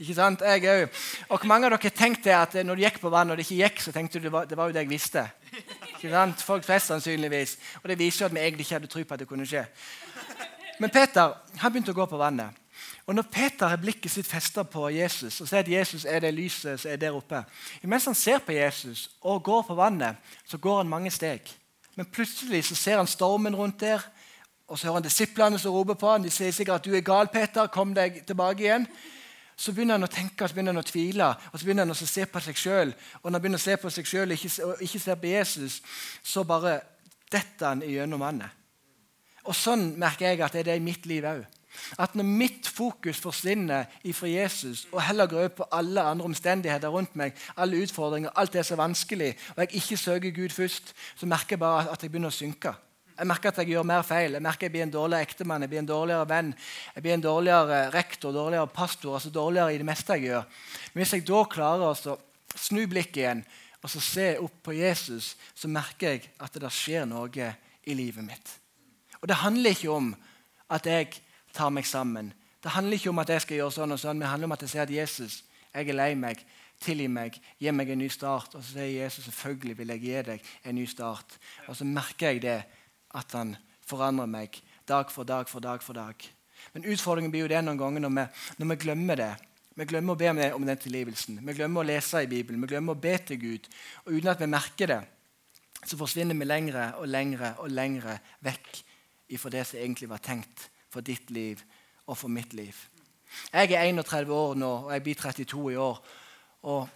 Ikke 0.00 0.14
sant? 0.16 0.40
Jeg 0.40 0.64
òg. 0.64 1.00
Og 1.28 1.38
hvor 1.42 1.48
mange 1.50 1.68
av 1.68 1.74
dere 1.74 1.92
tenkte 1.92 2.32
at 2.32 2.54
når 2.64 2.78
du 2.78 2.82
gikk 2.86 3.02
på 3.02 3.10
vann 3.12 3.32
og 3.32 3.36
det 3.36 3.44
ikke 3.44 3.58
gikk, 3.58 3.82
så 3.84 3.92
tenkte 3.92 4.16
du 4.16 4.30
det 4.30 4.46
det 4.48 4.56
var 4.56 4.70
jo 4.70 4.72
det 4.72 4.86
jeg 4.86 4.88
visste? 4.88 5.26
Ikke 5.90 6.12
sant? 6.14 6.40
Folk 6.40 6.64
flest 6.64 6.88
sannsynligvis. 6.88 7.58
Og 7.82 7.90
det 7.90 7.98
viser 8.00 8.24
jo 8.24 8.30
at 8.30 8.34
vi 8.34 8.40
egentlig 8.40 8.64
ikke 8.64 8.78
hadde 8.78 8.88
tro 8.88 9.04
på 9.04 9.14
at 9.14 9.20
det 9.20 9.28
kunne 9.28 9.48
skje. 9.48 9.66
Men 10.80 10.92
Peter 10.94 11.36
han 11.60 11.72
begynte 11.74 11.92
å 11.92 11.98
gå 12.00 12.06
på 12.08 12.20
vannet. 12.20 12.56
Og 13.04 13.14
Når 13.14 13.28
Peter 13.28 13.68
har 13.68 13.76
blikket 13.76 14.12
sitt 14.12 14.28
festa 14.28 14.62
på 14.64 14.88
Jesus 14.94 15.40
og 15.42 15.48
ser 15.48 15.64
at 15.64 15.68
Jesus 15.68 16.04
er 16.08 16.24
det 16.24 16.32
lyset 16.34 16.80
som 16.80 16.90
er 16.92 16.96
der 16.96 17.16
oppe 17.16 17.42
Mens 17.82 18.04
han 18.06 18.14
ser 18.14 18.38
på 18.38 18.52
Jesus 18.54 19.10
og 19.20 19.42
går 19.44 19.62
på 19.68 19.74
vannet, 19.74 20.16
så 20.46 20.56
går 20.56 20.76
han 20.80 20.88
mange 20.88 21.10
steg. 21.10 21.40
Men 21.96 22.06
plutselig 22.06 22.64
så 22.64 22.74
ser 22.74 22.96
han 22.96 23.06
stormen 23.06 23.56
rundt 23.56 23.80
der, 23.80 24.00
og 24.68 24.78
så 24.78 24.86
hører 24.86 25.02
han 25.02 25.08
disiplene 25.08 25.58
som 25.58 25.74
roper 25.74 25.94
på 25.94 26.08
han. 26.08 26.24
De 26.24 26.30
sier 26.30 26.52
sikkert 26.52 26.80
at 26.80 26.84
'du 26.84 26.94
er 26.96 27.00
gal, 27.00 27.28
Peter, 27.28 27.66
kom 27.66 27.94
deg 27.94 28.24
tilbake 28.26 28.62
igjen' 28.64 28.86
så 29.60 29.74
begynner 29.76 29.98
han 29.98 30.06
å 30.06 30.12
tenke 30.12 30.46
så 30.48 30.56
begynner 30.56 30.72
han 30.72 30.80
å 30.80 30.88
tvile 30.88 31.26
og 31.28 31.58
så 31.58 31.66
begynner 31.66 31.84
han 31.84 31.92
å 31.92 31.98
se 31.98 32.24
på 32.26 32.40
seg 32.40 32.56
sjøl. 32.56 32.94
Og 33.20 33.26
når 33.28 33.36
han 33.36 33.44
begynner 33.44 33.60
å 33.60 33.66
se 33.66 33.76
på 33.76 33.92
seg 33.92 34.08
sjøl 34.08 34.32
og 34.32 34.46
og 34.70 34.82
ikke 34.86 35.02
ser 35.02 35.20
på 35.20 35.32
Jesus, 35.34 35.80
så 36.22 36.44
bare 36.48 36.78
detter 37.30 37.66
han 37.66 37.84
gjennom 37.84 38.24
vannet. 38.24 38.56
Og 39.44 39.56
Sånn 39.56 39.94
merker 40.00 40.30
jeg 40.30 40.40
at 40.44 40.56
det 40.56 40.62
er 40.62 40.70
det 40.70 40.80
i 40.80 40.84
mitt 40.84 41.06
liv 41.08 41.24
òg. 41.28 41.44
At 42.02 42.16
når 42.18 42.26
mitt 42.26 42.66
fokus 42.66 43.20
forsvinner 43.22 43.86
ifra 44.04 44.28
Jesus 44.28 44.86
og 44.90 45.02
heller 45.06 45.28
går 45.30 45.44
over 45.44 45.54
på 45.60 45.68
alle 45.72 46.02
andre 46.02 46.26
omstendigheter 46.26 46.90
rundt 46.90 47.14
meg, 47.16 47.36
alle 47.56 47.78
utfordringer, 47.84 48.32
alt 48.34 48.52
det 48.52 48.64
som 48.66 48.78
er 48.78 48.82
vanskelig, 48.82 49.34
og 49.54 49.62
jeg 49.64 49.82
ikke 49.82 49.96
søker 49.96 50.34
Gud 50.34 50.56
først, 50.56 50.94
så 51.16 51.26
merker 51.30 51.56
jeg 51.56 51.62
bare 51.62 51.92
at 51.92 52.02
jeg 52.02 52.10
begynner 52.10 52.32
å 52.32 52.40
synke. 52.40 52.74
Jeg 53.20 53.28
merker 53.28 53.52
at 53.52 53.58
jeg 53.60 53.74
gjør 53.74 53.84
mer 53.84 54.04
feil. 54.06 54.32
Jeg 54.38 54.44
merker 54.44 54.66
jeg 54.66 54.72
blir 54.72 54.86
en 54.86 54.92
dårligere 54.94 55.26
ektemann, 55.28 55.64
jeg 55.66 55.72
blir 55.72 55.82
en 55.82 55.88
dårligere 55.90 56.28
venn, 56.30 56.54
jeg 56.94 57.04
blir 57.04 57.14
en 57.18 57.24
dårligere 57.24 57.80
rektor, 57.92 58.32
dårligere 58.32 58.70
pastor, 58.72 59.18
altså 59.18 59.32
dårligere 59.34 59.74
i 59.74 59.80
det 59.82 59.88
meste 59.88 60.16
jeg 60.16 60.30
gjør. 60.30 60.46
Men 60.94 61.02
hvis 61.02 61.12
jeg 61.18 61.26
da 61.28 61.42
klarer 61.52 61.90
å 61.90 62.16
snu 62.56 62.86
blikket 62.88 63.20
igjen 63.20 63.42
og 63.80 63.92
så 63.92 64.00
se 64.04 64.26
opp 64.40 64.56
på 64.64 64.76
Jesus, 64.76 65.34
så 65.56 65.68
merker 65.68 66.14
jeg 66.14 66.30
at 66.40 66.56
det 66.60 66.72
skjer 66.72 67.06
noe 67.08 67.52
i 67.84 67.96
livet 67.96 68.24
mitt. 68.24 68.56
Og 69.20 69.28
Det 69.28 69.36
handler 69.40 69.76
ikke 69.76 69.92
om 69.92 70.14
at 70.72 70.86
jeg 70.86 71.20
tar 71.52 71.70
meg 71.70 71.86
sammen. 71.86 72.32
Det 72.62 72.72
handler 72.72 72.96
ikke 72.96 73.12
om 73.12 73.20
at 73.20 73.28
jeg 73.28 73.44
skal 73.44 73.56
gjøre 73.56 73.76
sånn 73.76 73.94
og 73.96 74.00
sånn, 74.00 74.18
men 74.18 74.26
det 74.26 74.32
handler 74.32 74.50
om 74.50 74.56
at 74.56 74.64
jeg 74.64 74.72
sier 74.72 74.84
at 74.84 74.96
Jesus, 74.96 75.42
jeg 75.74 75.88
er 75.88 75.96
lei 75.96 76.14
meg. 76.14 76.40
Tilgi 76.80 77.08
meg, 77.12 77.34
gi 77.60 77.72
meg 77.76 77.90
en 77.92 78.00
ny 78.00 78.08
start. 78.08 78.54
Og 78.56 78.64
så 78.64 78.78
sier 78.78 79.02
Jesus 79.02 79.26
selvfølgelig 79.28 79.74
vil 79.76 79.90
jeg 79.92 80.00
gi 80.00 80.20
deg 80.30 80.46
en 80.64 80.78
ny 80.78 80.86
start. 80.88 81.36
Og 81.68 81.76
så 81.76 81.84
merker 81.84 82.32
jeg 82.32 82.40
det 82.44 82.58
at 83.16 83.32
han 83.36 83.56
forandrer 83.86 84.30
meg 84.30 84.60
dag 84.88 85.10
for 85.10 85.24
dag 85.24 85.48
for 85.48 85.60
dag. 85.60 85.82
for 85.82 85.94
dag. 85.94 86.14
Men 86.72 86.84
utfordringen 86.84 87.30
blir 87.32 87.46
jo 87.46 87.52
det 87.52 87.62
noen 87.64 87.78
ganger 87.80 88.04
når 88.04 88.12
vi, 88.16 88.26
når 88.58 88.70
vi 88.72 88.80
glemmer 88.84 89.20
det. 89.20 89.30
Vi 89.78 89.86
glemmer 89.88 90.12
å 90.12 90.18
be 90.18 90.28
om, 90.52 90.66
den 90.66 90.76
tilgivelsen. 90.82 91.38
Vi 91.46 91.56
glemmer 91.56 91.82
å 91.82 91.88
lese 91.88 92.24
i 92.24 92.28
Bibelen. 92.28 92.60
Vi 92.60 92.72
glemmer 92.72 92.96
å 92.96 93.00
be 93.00 93.14
til 93.24 93.38
Gud. 93.40 93.68
Og 94.04 94.12
uten 94.18 94.32
at 94.32 94.42
vi 94.42 94.50
merker 94.50 94.90
det, 94.90 95.00
så 95.86 95.96
forsvinner 95.96 96.36
vi 96.36 96.48
lengre 96.48 96.90
og 97.00 97.08
lengre 97.08 97.54
og 97.62 97.70
lengre 97.72 98.18
vekk 98.44 98.82
ifra 99.32 99.52
det 99.54 99.64
som 99.68 99.80
egentlig 99.80 100.10
var 100.10 100.20
tenkt 100.24 100.66
for 100.92 101.06
ditt 101.06 101.30
liv 101.32 101.62
og 102.06 102.18
for 102.18 102.32
mitt 102.32 102.52
liv. 102.52 102.74
Jeg 103.54 103.72
er 103.72 103.86
31 103.86 104.32
år 104.34 104.56
nå, 104.58 104.70
og 104.88 104.92
jeg 104.92 105.04
blir 105.06 105.20
32 105.22 105.62
i 105.72 105.78
år. 105.80 106.00
Og, 106.68 106.88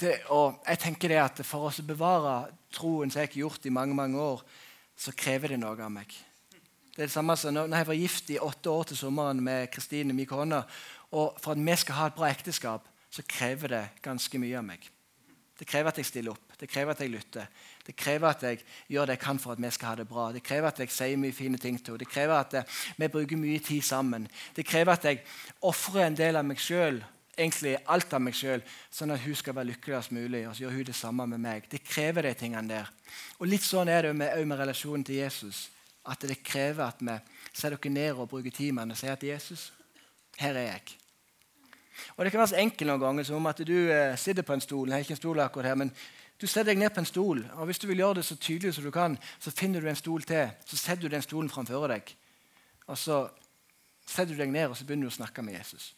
det, 0.00 0.16
og 0.32 0.64
jeg 0.66 0.80
tenker 0.82 1.12
det 1.12 1.20
at 1.22 1.44
For 1.46 1.68
oss 1.68 1.82
å 1.82 1.86
bevare 1.86 2.50
troen 2.74 3.12
som 3.12 3.20
jeg 3.20 3.30
har 3.34 3.42
gjort 3.44 3.68
i 3.68 3.74
mange 3.74 3.94
mange 3.94 4.18
år, 4.18 4.42
så 5.00 5.14
krever 5.16 5.54
det 5.54 5.60
noe 5.62 5.78
av 5.80 5.92
meg. 5.92 6.12
Det 6.90 7.06
er 7.06 7.08
det 7.08 7.14
samme 7.14 7.36
som 7.38 7.54
når 7.54 7.72
jeg 7.78 7.88
var 7.88 7.96
gift 7.96 8.30
i 8.34 8.38
åtte 8.42 8.70
år 8.70 8.90
til 8.90 8.98
sommeren 9.00 9.40
med 9.40 9.70
Kristine, 9.72 10.12
min 10.12 10.28
kone. 10.28 10.60
Og 11.16 11.38
for 11.40 11.54
at 11.54 11.62
vi 11.64 11.76
skal 11.80 11.96
ha 11.96 12.08
et 12.10 12.16
bra 12.18 12.28
ekteskap, 12.28 12.88
så 13.10 13.24
krever 13.26 13.72
det 13.72 13.84
ganske 14.04 14.38
mye 14.38 14.58
av 14.58 14.66
meg. 14.66 14.84
Det 15.60 15.66
krever 15.68 15.92
at 15.92 15.98
jeg 16.00 16.08
stiller 16.08 16.32
opp, 16.32 16.52
det 16.60 16.68
krever 16.72 16.94
at 16.94 17.00
jeg 17.00 17.12
lytter. 17.12 17.48
Det 17.86 17.94
krever 17.96 18.28
at 18.30 18.44
jeg 18.44 18.60
gjør 18.88 19.08
det 19.08 19.16
jeg 19.16 19.22
kan 19.24 19.40
for 19.40 19.52
at 19.52 19.60
vi 19.60 19.70
skal 19.74 19.90
ha 19.90 19.94
det 19.98 20.06
bra. 20.08 20.30
Det 20.32 20.42
krever 20.44 20.68
at 20.68 20.80
jeg 20.80 20.92
sier 20.92 21.20
mye 21.20 21.36
fine 21.36 21.58
ting 21.60 21.76
til 21.76 21.94
henne. 21.94 22.00
Det 22.00 22.08
krever 22.08 22.36
at 22.36 22.54
eh, 22.60 22.78
vi 22.96 23.08
bruker 23.12 23.40
mye 23.40 23.58
tid 23.64 23.82
sammen. 23.84 24.28
Det 24.56 24.64
krever 24.66 24.92
at 24.92 25.04
jeg 25.04 25.20
ofrer 25.68 26.06
en 26.06 26.16
del 26.16 26.40
av 26.40 26.46
meg 26.48 26.60
sjøl 26.60 27.02
egentlig 27.36 27.76
alt 27.86 28.12
av 28.14 28.22
meg 28.22 28.36
sjøl, 28.36 28.62
sånn 28.92 29.14
at 29.14 29.22
hun 29.24 29.36
skal 29.38 29.56
være 29.56 29.70
lykkeligst 29.72 30.14
mulig. 30.14 30.44
Og 30.48 30.54
så 30.56 30.64
gjør 30.64 30.76
hun 30.76 30.86
det 30.90 30.96
samme 30.96 31.26
med 31.30 31.42
meg. 31.42 31.68
Det 31.70 31.82
krever 31.84 32.28
de 32.28 32.34
tingene 32.38 32.68
der. 32.68 32.90
Og 33.38 33.50
litt 33.50 33.64
sånn 33.66 33.88
er 33.88 34.08
det 34.08 34.14
med, 34.16 34.34
med 34.46 34.60
relasjonen 34.60 35.04
til 35.06 35.20
Jesus. 35.22 35.68
At 36.10 36.24
det 36.26 36.40
krever 36.44 36.86
at 36.86 37.02
vi 37.04 37.16
setter 37.52 37.76
dere 37.76 37.92
ned 37.92 38.16
og 38.16 38.30
bruker 38.30 38.54
timene 38.54 38.96
og 38.96 39.00
sier 39.00 39.18
til 39.20 39.34
Jesus, 39.34 39.70
her 40.40 40.56
er 40.56 40.70
jeg. 40.70 40.96
Og 42.16 42.24
Det 42.24 42.32
kan 42.32 42.40
være 42.40 42.52
så 42.54 42.62
enkelt 42.62 42.88
noen 42.88 43.02
ganger 43.02 43.26
som 43.28 43.46
at 43.50 43.60
du 43.66 43.76
eh, 43.92 44.16
sitter 44.16 44.46
på 44.46 44.56
en 44.56 44.64
stol. 44.64 44.88
Jeg 44.88 44.94
har 44.94 45.04
ikke 45.04 45.16
en 45.18 45.20
stol 45.20 45.40
akkurat 45.44 45.72
her, 45.72 45.78
men 45.84 45.92
Du 46.40 46.46
setter 46.46 46.70
deg 46.72 46.78
ned 46.80 46.88
på 46.88 47.02
en 47.02 47.04
stol, 47.04 47.42
og 47.52 47.66
hvis 47.68 47.78
du 47.78 47.84
vil 47.84 47.98
gjøre 48.00 48.14
det 48.14 48.22
så 48.24 48.32
tydelig 48.40 48.72
som 48.72 48.84
du 48.84 48.90
kan, 48.90 49.18
så 49.36 49.50
finner 49.52 49.80
du 49.84 49.88
en 49.90 49.98
stol 49.98 50.22
til. 50.24 50.48
Så 50.64 50.78
setter 50.80 51.02
du 51.02 51.12
den 51.12 51.20
stolen 51.20 51.50
framfor 51.52 51.84
deg. 51.92 52.14
Og 52.86 52.96
så 52.96 53.18
setter 54.06 54.32
du 54.32 54.40
deg 54.40 54.48
ned 54.48 54.70
og 54.70 54.78
så 54.78 54.86
begynner 54.88 55.10
du 55.10 55.12
å 55.12 55.18
snakke 55.18 55.44
med 55.44 55.58
Jesus. 55.58 55.90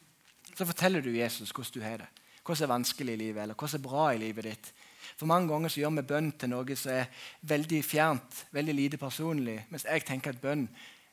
Så 0.54 0.66
forteller 0.68 1.04
du 1.04 1.10
Jesus 1.14 1.50
hvordan 1.50 1.74
du 1.74 1.84
har 1.84 2.02
det. 2.04 2.08
Hva 2.42 2.56
som 2.58 2.66
er 2.66 2.74
vanskelig 2.74 3.14
i 3.14 3.20
livet, 3.20 3.42
eller 3.42 3.58
hva 3.58 3.68
som 3.70 3.78
er 3.78 3.86
bra 3.86 4.06
i 4.12 4.18
livet 4.18 4.48
ditt. 4.48 4.72
For 5.16 5.30
Mange 5.30 5.48
ganger 5.52 5.70
så 5.70 5.80
gjør 5.82 5.94
vi 5.98 6.06
bønn 6.10 6.32
til 6.38 6.50
noe 6.50 6.76
som 6.78 6.94
er 6.94 7.28
veldig 7.46 7.82
fjernt, 7.86 8.46
veldig 8.50 8.74
lite 8.74 8.98
personlig. 8.98 9.60
Mens 9.70 9.86
jeg 9.86 10.04
tenker 10.08 10.34
at 10.34 10.42
bønn 10.42 10.66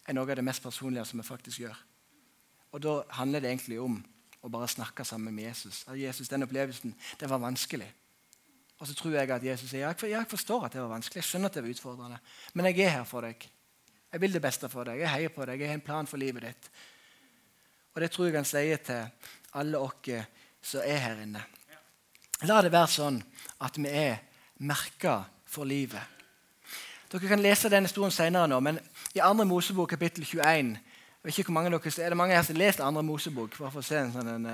er 0.07 0.17
noe 0.17 0.25
av 0.25 0.39
det 0.39 0.45
mest 0.45 0.63
personlige 0.63 1.05
som 1.05 1.21
vi 1.21 1.27
faktisk 1.27 1.65
gjør. 1.65 1.77
Og 2.73 2.81
Da 2.81 2.95
handler 3.19 3.41
det 3.41 3.51
egentlig 3.51 3.79
om 3.81 3.99
å 4.41 4.49
bare 4.49 4.69
snakke 4.69 5.05
sammen 5.05 5.35
med 5.35 5.49
Jesus. 5.49 5.83
At 5.87 5.99
Jesus, 5.99 6.29
Den 6.29 6.43
opplevelsen 6.43 6.95
det 7.19 7.29
var 7.29 7.41
vanskelig. 7.43 7.91
Og 8.79 8.87
så 8.87 8.95
tror 8.95 9.17
jeg 9.17 9.31
at 9.31 9.43
Jesus 9.43 9.69
sier 9.69 9.83
ja, 9.83 9.93
jeg 9.93 10.27
forstår 10.31 10.65
at 10.65 10.73
det 10.73 10.81
var 10.81 10.93
vanskelig. 10.93 11.19
Jeg 11.19 11.27
skjønner 11.27 11.51
at 11.51 11.57
det 11.57 11.63
var 11.63 11.73
utfordrende. 11.73 12.19
Men 12.53 12.69
jeg 12.69 12.85
er 12.85 12.95
her 12.99 13.03
for 13.03 13.27
deg. 13.27 13.43
Jeg 14.09 14.21
vil 14.21 14.33
det 14.33 14.41
beste 14.41 14.69
for 14.71 14.87
deg. 14.87 15.01
Jeg 15.03 15.11
heier 15.11 15.33
på 15.33 15.45
deg. 15.45 15.59
Jeg 15.59 15.69
har 15.69 15.77
en 15.77 15.85
plan 15.85 16.07
for 16.07 16.17
livet 16.17 16.47
ditt. 16.47 16.69
Og 17.95 18.01
det 18.01 18.11
tror 18.11 18.29
jeg 18.29 18.37
han 18.37 18.47
sier 18.47 18.83
til 18.83 19.07
alle 19.59 19.79
oss 19.81 20.11
som 20.61 20.83
er 20.85 21.01
her 21.01 21.23
inne. 21.23 21.41
La 22.47 22.61
det 22.61 22.71
være 22.71 22.91
sånn 22.91 23.19
at 23.65 23.77
vi 23.77 23.89
er 23.89 24.19
merka 24.63 25.23
for 25.49 25.67
livet. 25.67 26.01
Dere 27.09 27.31
kan 27.31 27.41
lese 27.41 27.71
denne 27.71 27.89
historien 27.89 28.13
senere, 28.13 28.47
nå, 28.47 28.59
men 28.61 28.77
i 29.15 29.19
2. 29.19 29.45
Mosebok 29.49 29.89
kapittel 29.95 30.23
21 30.23 30.77
jeg 31.19 31.27
vet 31.27 31.37
ikke 31.41 31.51
hvor 31.51 31.57
mange 31.57 31.71
dere, 31.73 32.05
Er 32.05 32.09
det 32.09 32.17
mange 32.17 32.35
her 32.35 32.43
som 32.43 32.55
har 32.55 32.59
lest 32.63 32.79
2. 32.79 33.01
Mosebok? 33.01 33.57
Bare 33.57 33.71
for 33.71 33.81
å 33.81 33.83
se 33.83 33.97
en 33.99 34.13
sånn 34.13 34.27
en, 34.27 34.45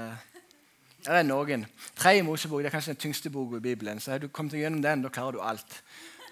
Det 1.05 1.13
er 1.13 1.23
noen. 1.23 1.67
Tredje 1.93 2.23
Mosebok 2.25 2.63
det 2.63 2.71
er 2.71 2.73
kanskje 2.73 2.95
den 2.95 3.01
tyngste 3.03 3.29
boka 3.29 3.57
i 3.57 3.59
Bibelen. 3.59 3.99
så 3.99 4.11
har 4.11 4.19
du 4.19 4.27
kommet 4.27 4.53
gjennom 4.53 4.81
den, 4.81 5.01
da 5.03 5.09
klarer 5.09 5.31
du 5.31 5.41
alt. 5.41 5.83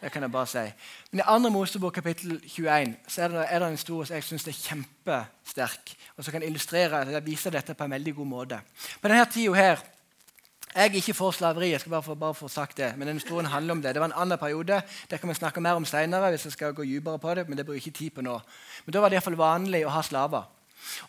Det 0.03 0.11
kan 0.11 0.25
jeg 0.25 0.31
bare 0.31 0.47
si. 0.51 0.63
Men 1.11 1.21
I 1.21 1.23
2. 1.47 1.49
Mosebok 1.53 1.93
kapittel 1.95 2.41
21 2.43 2.95
så 3.07 3.21
er 3.23 3.31
det, 3.31 3.45
er 3.49 3.59
det 3.59 3.67
en 3.69 3.77
historie 3.77 4.07
som 4.09 4.17
jeg 4.17 4.25
syns 4.27 4.47
er 4.51 4.57
kjempesterk, 4.57 5.93
og 6.17 6.25
som 6.25 6.35
kan 6.35 6.43
illustrere, 6.43 7.05
jeg 7.07 7.25
viser 7.25 7.55
dette 7.55 7.73
på 7.73 7.87
en 7.87 7.95
veldig 7.95 8.15
god 8.17 8.27
måte. 8.27 8.59
På 8.99 9.07
denne 9.07 9.25
tida 9.31 9.55
her 9.55 9.83
jeg 10.73 10.89
er 10.89 10.95
ikke 10.97 11.13
for 11.13 11.31
slaveri, 11.31 11.69
jeg 11.69 11.79
skal 11.79 11.91
bare 11.91 12.03
få, 12.03 12.15
bare 12.17 12.33
få 12.33 12.47
sagt 12.49 12.77
det, 12.77 12.95
men 12.97 13.07
denne 13.07 13.21
historien 13.21 13.45
handler 13.45 13.75
om 13.75 13.81
det. 13.81 13.93
Det 13.93 14.01
var 14.01 14.09
en 14.09 14.19
annen 14.25 14.37
periode. 14.41 14.81
Det 15.09 15.19
kan 15.19 15.29
vi 15.29 15.35
snakke 15.37 15.61
mer 15.61 15.77
om 15.77 15.85
senere, 15.85 16.29
hvis 16.33 16.45
jeg 16.45 16.51
skal 16.51 16.73
gå 16.73 16.83
dypere 16.83 17.19
på 17.19 17.35
det, 17.35 17.47
men 17.49 17.57
det 17.57 17.65
bruker 17.65 17.77
ikke 17.77 17.97
tid 17.97 18.09
på 18.09 18.21
nå. 18.25 18.39
Men 18.85 18.93
Da 18.93 18.99
var 18.99 19.09
det 19.09 19.19
iallfall 19.19 19.37
vanlig 19.37 19.85
å 19.85 19.93
ha 19.93 20.01
slaver. 20.01 20.49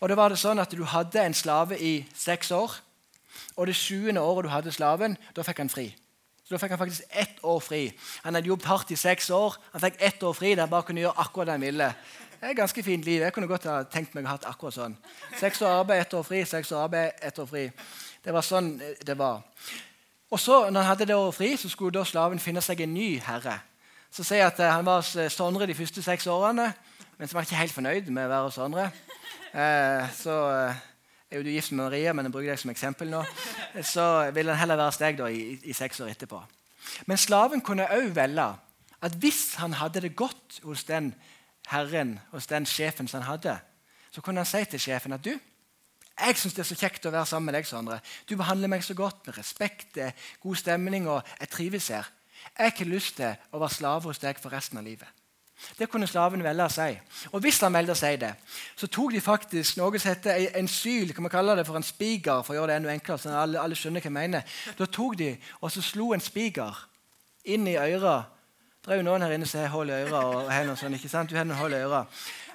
Og 0.01 0.09
da 0.09 0.15
var 0.15 0.29
det 0.29 0.39
sånn 0.39 0.61
at 0.61 0.71
Du 0.71 0.85
hadde 0.85 1.25
en 1.25 1.35
slave 1.35 1.81
i 1.81 2.07
seks 2.15 2.51
år, 2.51 2.77
og 3.57 3.67
det 3.67 3.75
sjuende 3.75 4.21
året 4.21 4.45
du 4.45 4.53
hadde 4.53 4.73
slaven, 4.73 5.17
da 5.35 5.43
fikk 5.43 5.59
han 5.59 5.73
fri. 5.73 5.95
Så 6.45 6.55
Da 6.55 6.61
fikk 6.61 6.75
han 6.75 6.79
faktisk 6.79 7.03
ett 7.11 7.39
år 7.43 7.61
fri. 7.65 7.83
Han 8.23 8.35
hadde 8.35 8.49
jobbet 8.49 8.67
hardt 8.69 8.91
i 8.91 8.97
seks 9.01 9.31
år. 9.31 9.57
Han 9.73 9.81
fikk 9.81 9.95
ett 9.99 10.23
år 10.23 10.33
fri 10.37 10.51
der 10.55 10.67
han 10.67 10.71
bare 10.71 10.83
kunne 10.83 11.01
gjøre 11.01 11.19
akkurat 11.25 11.47
det 11.47 11.57
han 11.57 11.65
ville. 11.65 11.89
Det 12.41 12.47
er 12.47 12.53
et 12.53 12.57
ganske 12.57 12.83
fint 12.83 13.05
liv. 13.05 13.23
Jeg 13.23 13.33
kunne 13.33 13.49
godt 13.49 13.65
ha 13.65 13.79
tenkt 13.89 14.15
meg 14.15 14.27
å 14.27 14.29
ha 14.29 14.37
hatt 14.37 14.45
akkurat 14.51 14.77
sånn. 14.77 14.97
Seks 15.41 15.63
år 15.65 15.81
arbeid, 15.81 16.03
ett 16.05 16.15
år 16.15 16.27
fri. 16.29 16.43
Seks 16.45 16.73
år 16.73 16.85
arbeid, 16.85 17.13
ett 17.25 17.39
år 17.41 17.49
fri. 17.49 17.71
Det 18.25 18.33
var 18.37 18.45
sånn 18.45 18.75
det 18.77 19.17
var. 19.17 19.41
Og 20.31 20.41
så, 20.41 20.59
når 20.69 20.81
han 20.81 20.91
hadde 20.91 21.07
det 21.09 21.17
året 21.17 21.37
fri, 21.37 21.55
så 21.57 21.69
skulle 21.73 21.95
da 21.95 22.05
slaven 22.05 22.43
finne 22.43 22.61
seg 22.65 22.81
en 22.85 22.93
ny 22.93 23.15
herre. 23.25 23.59
Så 24.13 24.25
sier 24.27 24.43
jeg 24.43 24.53
at 24.53 24.61
eh, 24.61 24.73
Han 24.73 24.87
var 24.87 25.01
hos 25.01 25.17
Sondre 25.33 25.67
de 25.67 25.75
første 25.75 26.03
seks 26.03 26.27
årene, 26.27 26.69
men 27.19 27.29
så 27.29 27.35
var 27.35 27.45
han 27.45 27.49
ikke 27.49 27.61
helt 27.61 27.75
fornøyd 27.77 28.11
med 28.11 28.27
å 28.27 28.33
være 28.35 28.49
hos 28.49 28.59
Sondre. 28.59 28.91
Eh, 29.55 30.13
så 30.19 30.35
eh, 30.51 30.83
er 31.35 31.43
jo 31.43 31.47
du 31.47 31.55
gift 31.55 31.73
med 31.73 31.85
Maria, 31.85 32.13
men 32.15 32.29
jeg 32.29 32.33
bruker 32.35 32.53
deg 32.53 32.61
som 32.63 32.71
eksempel 32.71 33.11
nå. 33.11 33.23
Så 33.83 34.05
vil 34.37 34.51
han 34.53 34.61
heller 34.61 34.79
være 34.79 34.93
hos 34.93 35.01
deg 35.01 35.19
da, 35.19 35.31
i, 35.31 35.57
i, 35.63 35.75
seks 35.75 36.01
år 36.05 36.13
etterpå. 36.13 36.41
Men 37.11 37.19
slaven 37.19 37.65
kunne 37.65 37.89
òg 37.91 38.13
velge 38.15 38.51
at 39.05 39.17
hvis 39.21 39.57
han 39.61 39.75
hadde 39.81 40.05
det 40.05 40.15
godt 40.17 40.61
hos 40.65 40.85
den 40.89 41.13
herren, 41.73 42.19
hos 42.31 42.47
den 42.49 42.69
sjefen 42.69 43.09
som 43.11 43.21
han 43.21 43.35
hadde, 43.35 43.57
så 44.15 44.23
kunne 44.23 44.45
han 44.45 44.49
si 44.49 44.63
til 44.71 44.81
sjefen 44.87 45.17
at 45.17 45.25
du, 45.25 45.35
jeg 46.15 46.37
syns 46.39 46.55
det 46.55 46.63
er 46.63 46.69
så 46.69 46.79
kjekt 46.79 47.07
å 47.09 47.11
være 47.11 47.27
sammen 47.27 47.51
med 47.51 47.57
deg, 47.59 47.67
Sondre. 47.67 47.99
Du 48.31 48.37
behandler 48.39 48.71
meg 48.71 48.85
så 48.87 48.95
godt, 48.95 49.25
med 49.27 49.35
respekt, 49.35 49.99
god 50.43 50.61
stemning, 50.61 51.09
og 51.11 51.27
jeg 51.41 51.51
trives 51.51 51.91
her. 51.91 52.07
Jeg 52.55 52.61
har 52.61 52.71
ikke 52.71 52.87
lyst 52.87 53.17
til 53.19 53.35
å 53.51 53.59
være 53.59 53.75
slave 53.75 54.13
hos 54.13 54.23
deg 54.23 54.39
for 54.39 54.55
resten 54.55 54.79
av 54.79 54.87
livet. 54.87 55.24
Det 55.79 55.89
kunne 55.91 56.07
slaven 56.07 56.45
velge 56.45 56.67
å 56.67 56.73
si. 56.73 56.91
Og 57.33 57.41
hvis 57.43 57.61
han 57.65 57.75
velger 57.75 57.95
å 57.95 57.99
si 57.99 58.13
det, 58.21 58.33
så 58.77 58.87
tok 58.87 59.13
de 59.13 59.21
faktisk 59.25 59.79
noe 59.81 59.99
som 59.99 60.13
heter 60.13 60.59
en 60.59 60.69
syl, 60.69 61.13
kan 61.15 61.27
man 61.27 61.33
kalle 61.33 61.57
det 61.59 61.67
for 61.67 61.77
en 61.77 61.87
spiger, 61.87 62.43
for 62.43 62.55
å 62.55 62.61
gjøre 62.61 62.73
det 62.73 62.77
enda 62.83 62.93
enklere, 62.95 63.19
så 63.19 63.35
alle, 63.35 63.61
alle 63.61 63.79
skjønner 63.79 64.05
hva 64.05 64.11
jeg 64.11 64.19
mener. 64.19 64.55
Da 64.79 64.87
tok 64.87 65.19
de 65.19 65.33
og 65.61 65.73
så 65.73 65.83
slo 65.83 66.13
en 66.15 66.25
spiger 66.25 66.79
inn 67.45 67.67
i 67.69 67.77
øret. 67.77 68.31
Det 68.85 68.93
er 68.93 69.01
jo 69.01 69.07
noen 69.07 69.23
her 69.25 69.33
inne 69.33 69.47
som 69.49 69.63
har 69.63 69.73
hull 69.73 69.89
i 69.89 69.97
øret. 69.97 70.13
og 70.13 70.51
har 70.53 70.67
noe 70.69 70.77
sånt, 70.77 70.95
ikke 70.95 71.09
sant? 71.09 71.31
Du 71.31 71.37
har 71.37 71.47
noen 71.49 71.59
hull 71.59 71.73
i 71.73 71.81
øret. 71.87 72.07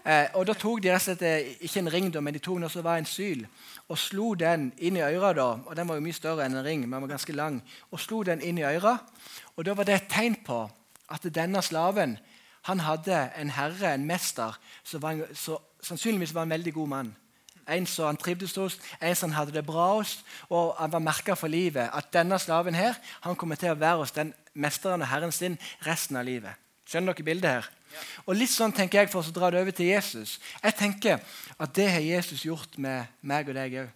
Eh, 0.05 0.27
og 0.33 0.45
Da 0.47 0.53
tok 0.53 0.81
de 0.81 0.91
rett 0.91 1.01
og 1.01 1.07
slett 1.07 1.21
eh, 1.25 1.55
ikke 1.65 1.79
en 1.79 1.91
ring, 1.93 2.09
men 2.23 2.33
de 2.33 2.39
tok 2.39 2.59
noe 2.61 2.69
som 2.69 2.83
var 2.85 2.97
en 3.01 3.05
syl, 3.09 3.45
og 3.89 3.97
slo 3.97 4.33
den 4.35 4.71
inn 4.77 4.97
i 4.97 5.01
øret. 5.01 5.35
da, 5.35 5.47
og 5.65 5.75
Den 5.75 5.87
var 5.87 5.95
jo 5.95 6.05
mye 6.05 6.13
større 6.13 6.45
enn 6.45 6.55
en 6.55 6.65
ring, 6.65 6.81
men 6.81 6.91
den 6.91 7.07
var 7.07 7.15
ganske 7.15 7.33
lang. 7.33 7.61
og 7.91 7.99
slo 7.99 8.23
den 8.23 8.41
inn 8.41 8.57
i 8.57 8.63
øret. 8.63 8.99
Og 9.57 9.65
Da 9.65 9.73
var 9.73 9.83
det 9.83 9.95
et 9.95 10.09
tegn 10.09 10.35
på 10.45 10.69
at 11.09 11.35
denne 11.35 11.61
slaven 11.61 12.17
han 12.69 12.83
hadde 12.85 13.17
en 13.37 13.49
herre, 13.53 13.93
en 13.93 14.05
mester, 14.05 14.57
som 14.83 15.05
sannsynligvis 15.81 16.33
var 16.35 16.45
en 16.47 16.53
veldig 16.55 16.73
god 16.73 16.91
mann. 16.93 17.09
En 17.69 17.85
som 17.85 18.07
han 18.09 18.17
trivdes 18.17 18.55
hos, 18.57 18.79
en 19.01 19.15
som 19.15 19.29
han 19.29 19.37
hadde 19.37 19.53
det 19.57 19.65
bra 19.65 19.91
hos, 19.95 20.19
og 20.49 20.75
han 20.79 20.91
var 20.91 21.03
merka 21.05 21.35
for 21.37 21.51
livet. 21.51 21.89
At 21.93 22.13
denne 22.13 22.39
slaven 22.39 22.77
her, 22.77 22.97
han 23.21 23.37
kommer 23.37 23.59
til 23.59 23.73
å 23.73 23.77
være 23.77 24.01
hos 24.01 24.15
den 24.15 24.33
mesteren 24.53 25.05
og 25.05 25.11
herren 25.11 25.33
sin 25.35 25.57
resten 25.85 26.17
av 26.17 26.25
livet. 26.25 26.57
Skjønner 26.89 27.13
dere 27.13 27.27
bildet 27.27 27.51
her? 27.57 27.69
Og 28.25 28.35
litt 28.37 28.53
sånn 28.53 28.73
tenker 28.73 29.03
jeg 29.03 29.11
for 29.13 29.25
å 29.25 29.33
dra 29.33 29.51
det 29.53 29.61
over 29.61 29.73
til 29.75 29.91
Jesus. 29.91 30.37
Jeg 30.63 30.77
tenker 30.77 31.21
at 31.57 31.73
Det 31.75 31.89
har 31.91 32.05
Jesus 32.05 32.45
gjort 32.45 32.77
med 32.77 33.05
meg 33.21 33.49
og 33.49 33.57
deg 33.57 33.79
òg. 33.83 33.95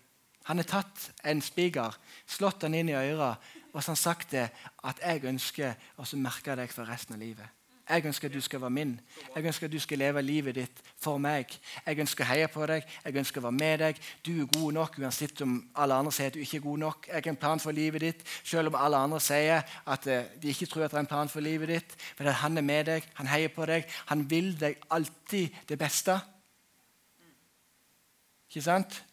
Han 0.50 0.60
har 0.60 0.68
tatt 0.68 1.12
en 1.24 1.42
spiger, 1.42 1.94
slått 2.28 2.66
den 2.66 2.76
inn 2.76 2.90
i 2.90 2.98
øret 2.98 3.38
og 3.74 3.82
så 3.82 3.90
har 3.90 3.96
han 3.96 4.02
sagt 4.02 4.32
det 4.32 4.50
at 4.86 5.00
jeg 5.02 5.26
ønsker 5.26 5.74
å 5.98 6.06
merke 6.22 6.56
deg 6.56 6.70
for 6.72 6.86
resten 6.86 7.16
av 7.16 7.24
livet. 7.24 7.48
Jeg 7.90 8.06
ønsker 8.06 8.30
at 8.30 8.34
du 8.34 8.42
skal 8.42 8.62
være 8.62 8.70
min. 8.70 8.92
Jeg 9.36 9.46
ønsker 9.46 9.68
at 9.68 9.72
du 9.72 9.80
skal 9.80 10.00
leve 10.00 10.22
livet 10.22 10.56
ditt 10.56 10.78
for 10.96 11.20
meg. 11.20 11.52
Jeg 11.86 12.00
ønsker 12.00 12.24
å 12.24 12.28
heie 12.30 12.48
på 12.48 12.64
deg, 12.70 12.86
jeg 13.04 13.18
ønsker 13.20 13.42
å 13.42 13.46
være 13.50 13.58
med 13.58 13.82
deg. 13.84 14.00
Du 14.24 14.32
er 14.32 14.48
god 14.56 14.78
nok 14.78 14.96
uansett 15.02 15.42
om 15.44 15.58
alle 15.76 15.98
andre 16.00 16.14
sier 16.16 16.32
at 16.32 16.38
du 16.38 16.40
ikke 16.40 16.62
er 16.62 16.64
god 16.64 16.80
nok. 16.86 17.10
Jeg 17.10 17.20
har 17.20 17.30
en 17.34 17.40
plan 17.42 17.60
for 17.60 17.76
livet 17.76 18.06
ditt, 18.06 18.24
selv 18.44 18.72
om 18.72 18.80
alle 18.80 19.02
andre 19.04 19.20
sier 19.24 19.68
at 19.84 20.08
eh, 20.08 20.32
de 20.40 20.54
ikke 20.54 20.70
tror 20.72 20.86
at 20.86 20.96
det 20.96 21.02
er 21.02 21.04
en 21.04 21.12
plan 21.12 21.34
for 21.34 21.44
livet 21.44 21.74
ditt. 21.74 21.98
Men 22.20 22.32
at 22.32 22.40
han 22.46 22.58
er 22.58 22.68
med 22.70 22.88
deg, 22.88 23.10
han 23.20 23.32
heier 23.34 23.52
på 23.52 23.68
deg, 23.68 23.92
han 24.14 24.24
vil 24.32 24.54
deg 24.60 24.80
alltid 24.88 25.60
det 25.68 25.80
beste. 25.82 26.16
Ikke 28.48 28.64
sant? 28.64 29.04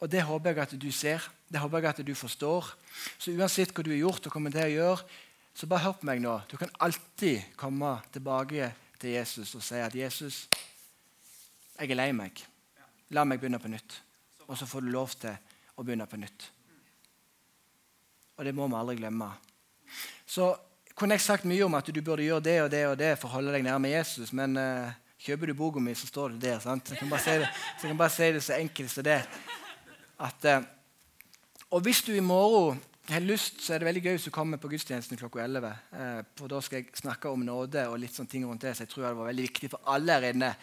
Og 0.00 0.08
det 0.08 0.24
håper 0.24 0.54
jeg 0.54 0.64
at 0.64 0.74
du 0.80 0.90
ser. 0.92 1.20
Det 1.52 1.60
håper 1.60 1.84
jeg 1.84 1.92
at 1.92 2.06
du 2.06 2.14
forstår. 2.16 2.72
Så 3.18 3.36
uansett 3.36 3.76
hva 3.76 3.84
du 3.84 3.92
har 3.92 4.00
gjort 4.06 4.26
og 4.26 4.32
kommer 4.32 4.52
til 4.54 4.64
å 4.64 4.72
gjøre, 4.72 5.06
så 5.54 5.66
bare 5.70 5.84
hør 5.86 5.98
på 6.00 6.08
meg 6.08 6.22
nå. 6.22 6.34
Du 6.50 6.56
kan 6.58 6.72
alltid 6.82 7.54
komme 7.56 7.94
tilbake 8.12 8.72
til 8.98 9.14
Jesus 9.14 9.54
og 9.54 9.62
si 9.62 9.78
at 9.78 9.94
'Jesus, 9.94 10.48
jeg 11.78 11.90
er 11.90 11.94
lei 11.94 12.12
meg. 12.12 12.44
La 13.10 13.24
meg 13.24 13.40
begynne 13.40 13.58
på 13.58 13.68
nytt.' 13.68 14.00
Og 14.48 14.58
så 14.58 14.66
får 14.66 14.80
du 14.80 14.90
lov 14.92 15.08
til 15.08 15.36
å 15.76 15.82
begynne 15.82 16.06
på 16.06 16.16
nytt. 16.16 16.50
Og 18.36 18.44
det 18.44 18.54
må 18.54 18.66
vi 18.68 18.74
aldri 18.74 18.96
glemme. 18.96 19.30
Så 20.26 20.56
kunne 20.94 21.14
jeg 21.14 21.20
sagt 21.20 21.44
mye 21.44 21.64
om 21.64 21.74
at 21.74 21.86
du 21.86 22.02
burde 22.02 22.22
gjøre 22.22 22.44
det 22.44 22.62
og 22.62 22.70
det 22.70 22.86
og 22.86 22.98
det 22.98 23.18
for 23.18 23.28
å 23.28 23.38
holde 23.38 23.54
deg 23.54 23.64
nærme 23.64 23.88
Jesus, 23.88 24.32
men 24.32 24.58
uh, 24.58 24.92
kjøper 25.18 25.46
du 25.46 25.54
boka 25.54 25.80
mi, 25.80 25.94
så 25.94 26.06
står 26.06 26.34
det 26.34 26.40
der. 26.40 26.60
sant? 26.60 26.86
Så 26.86 26.94
jeg 26.94 27.00
kan 27.00 27.10
bare 27.10 27.22
si 27.22 27.30
det 27.40 27.48
så, 28.10 28.32
det 28.34 28.42
så 28.42 28.58
enkelt 28.58 28.90
som 28.90 29.06
det. 29.06 29.20
At, 30.18 30.44
uh, 30.44 30.66
og 31.70 31.80
hvis 31.82 32.02
du 32.02 32.12
i 32.14 32.20
morgen 32.20 32.82
har 33.12 33.20
lyst, 33.20 33.60
så 33.60 33.74
er 33.74 33.82
det 33.82 33.88
veldig 33.90 34.02
gøy 34.04 34.14
hvis 34.16 34.26
du 34.30 34.32
kommer 34.32 34.60
på 34.60 34.70
gudstjenesten 34.72 35.18
klokka 35.20 35.42
11. 35.44 35.72
Eh, 35.92 36.20
for 36.38 36.48
Da 36.48 36.60
skal 36.64 36.80
jeg 36.80 36.96
snakke 36.96 37.28
om 37.28 37.44
nåde 37.44 37.82
og 37.90 37.98
litt 38.00 38.16
sånne 38.16 38.32
ting 38.32 38.46
rundt 38.48 38.64
det. 38.64 38.72
Så 38.76 38.86
jeg 38.86 38.92
tror 38.94 39.04
det 39.04 39.14
var 39.18 39.28
veldig 39.28 39.46
viktig 39.50 39.70
for 39.74 39.92
alle 39.92 40.16
her 40.16 40.28
inne 40.30 40.54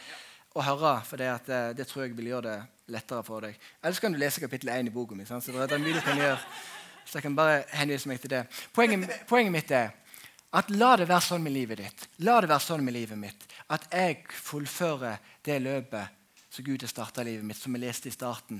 å 0.58 0.65
høre. 0.65 0.95
For 1.06 1.21
det, 1.21 1.30
at, 1.30 1.49
eh, 1.49 1.73
det 1.77 1.88
tror 1.88 2.08
jeg 2.08 2.15
vil 2.17 2.32
gjøre 2.34 2.47
det 2.49 2.60
lettere 2.95 3.23
for 3.23 3.45
deg. 3.45 3.58
Ellers 3.84 3.99
kan 3.99 4.12
du 4.12 4.17
lese 4.17 4.41
kapittel 4.41 4.69
1 4.73 4.89
i 4.89 4.95
boka 4.95 5.15
mi. 5.15 5.25
Så 5.25 5.39
det 5.39 5.71
er 5.71 5.84
mye 5.86 5.93
du 5.93 6.01
kan 6.01 6.17
gjøre. 6.17 6.39
Så 7.06 7.19
jeg 7.19 7.23
kan 7.23 7.36
bare 7.36 7.63
henvise 7.75 8.08
meg 8.08 8.21
til 8.21 8.30
det. 8.30 8.47
Poenget, 8.73 9.27
poenget 9.27 9.51
mitt 9.51 9.71
er 9.71 9.91
at 10.54 10.69
la 10.69 10.95
det 10.97 11.08
være 11.08 11.21
sånn 11.21 11.43
med 11.43 11.54
livet 11.54 11.77
ditt. 11.77 12.08
La 12.25 12.41
det 12.41 12.49
være 12.49 12.65
sånn 12.65 12.84
med 12.84 12.93
livet 12.93 13.17
mitt 13.19 13.45
at 13.71 13.86
jeg 13.91 14.25
fullfører 14.36 15.19
det 15.43 15.62
løpet 15.62 16.17
som 16.51 16.65
Gud 16.65 16.84
har 16.84 16.91
starta 16.91 17.23
livet 17.23 17.45
mitt, 17.45 17.58
som 17.58 17.71
vi 17.71 17.80
leste 17.80 18.10
i 18.10 18.12
starten 18.12 18.60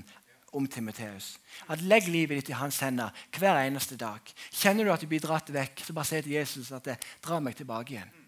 om 0.52 0.66
Timoteus. 0.68 1.36
At 1.68 1.80
Legg 1.80 2.08
livet 2.12 2.40
ditt 2.40 2.52
i 2.52 2.58
hans 2.58 2.80
hender 2.84 3.12
hver 3.38 3.62
eneste 3.64 3.96
dag. 4.00 4.20
Kjenner 4.52 4.84
du 4.84 4.92
at 4.92 5.02
du 5.02 5.08
blir 5.10 5.22
dratt 5.22 5.52
vekk, 5.52 5.84
så 5.86 5.96
bare 5.96 6.08
si 6.08 6.20
til 6.22 6.36
Jesus 6.36 6.72
at 6.76 6.84
det 6.90 6.98
drar 7.24 7.40
meg 7.44 7.56
tilbake 7.58 7.96
igjen. 7.96 8.18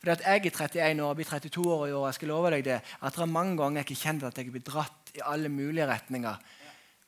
Fordi 0.00 0.10
at 0.10 0.24
Jeg 0.24 0.46
er 0.46 0.50
31 0.50 1.02
år, 1.04 1.14
blir 1.14 1.28
32 1.28 1.72
år 1.72 1.86
i 1.86 1.92
år. 1.92 2.06
Jeg 2.08 2.14
skal 2.14 2.28
love 2.28 2.50
deg 2.50 2.64
det, 2.64 2.80
at 2.80 3.14
det 3.14 3.22
er 3.22 3.26
mange 3.26 3.56
ganger 3.56 3.82
jeg 3.82 3.90
ikke 3.90 4.02
kjent 4.02 4.22
at 4.24 4.38
jeg 4.38 4.52
blir 4.52 4.64
dratt 4.64 5.12
i 5.14 5.20
alle 5.24 5.48
mulige 5.48 5.86
retninger. 5.86 6.36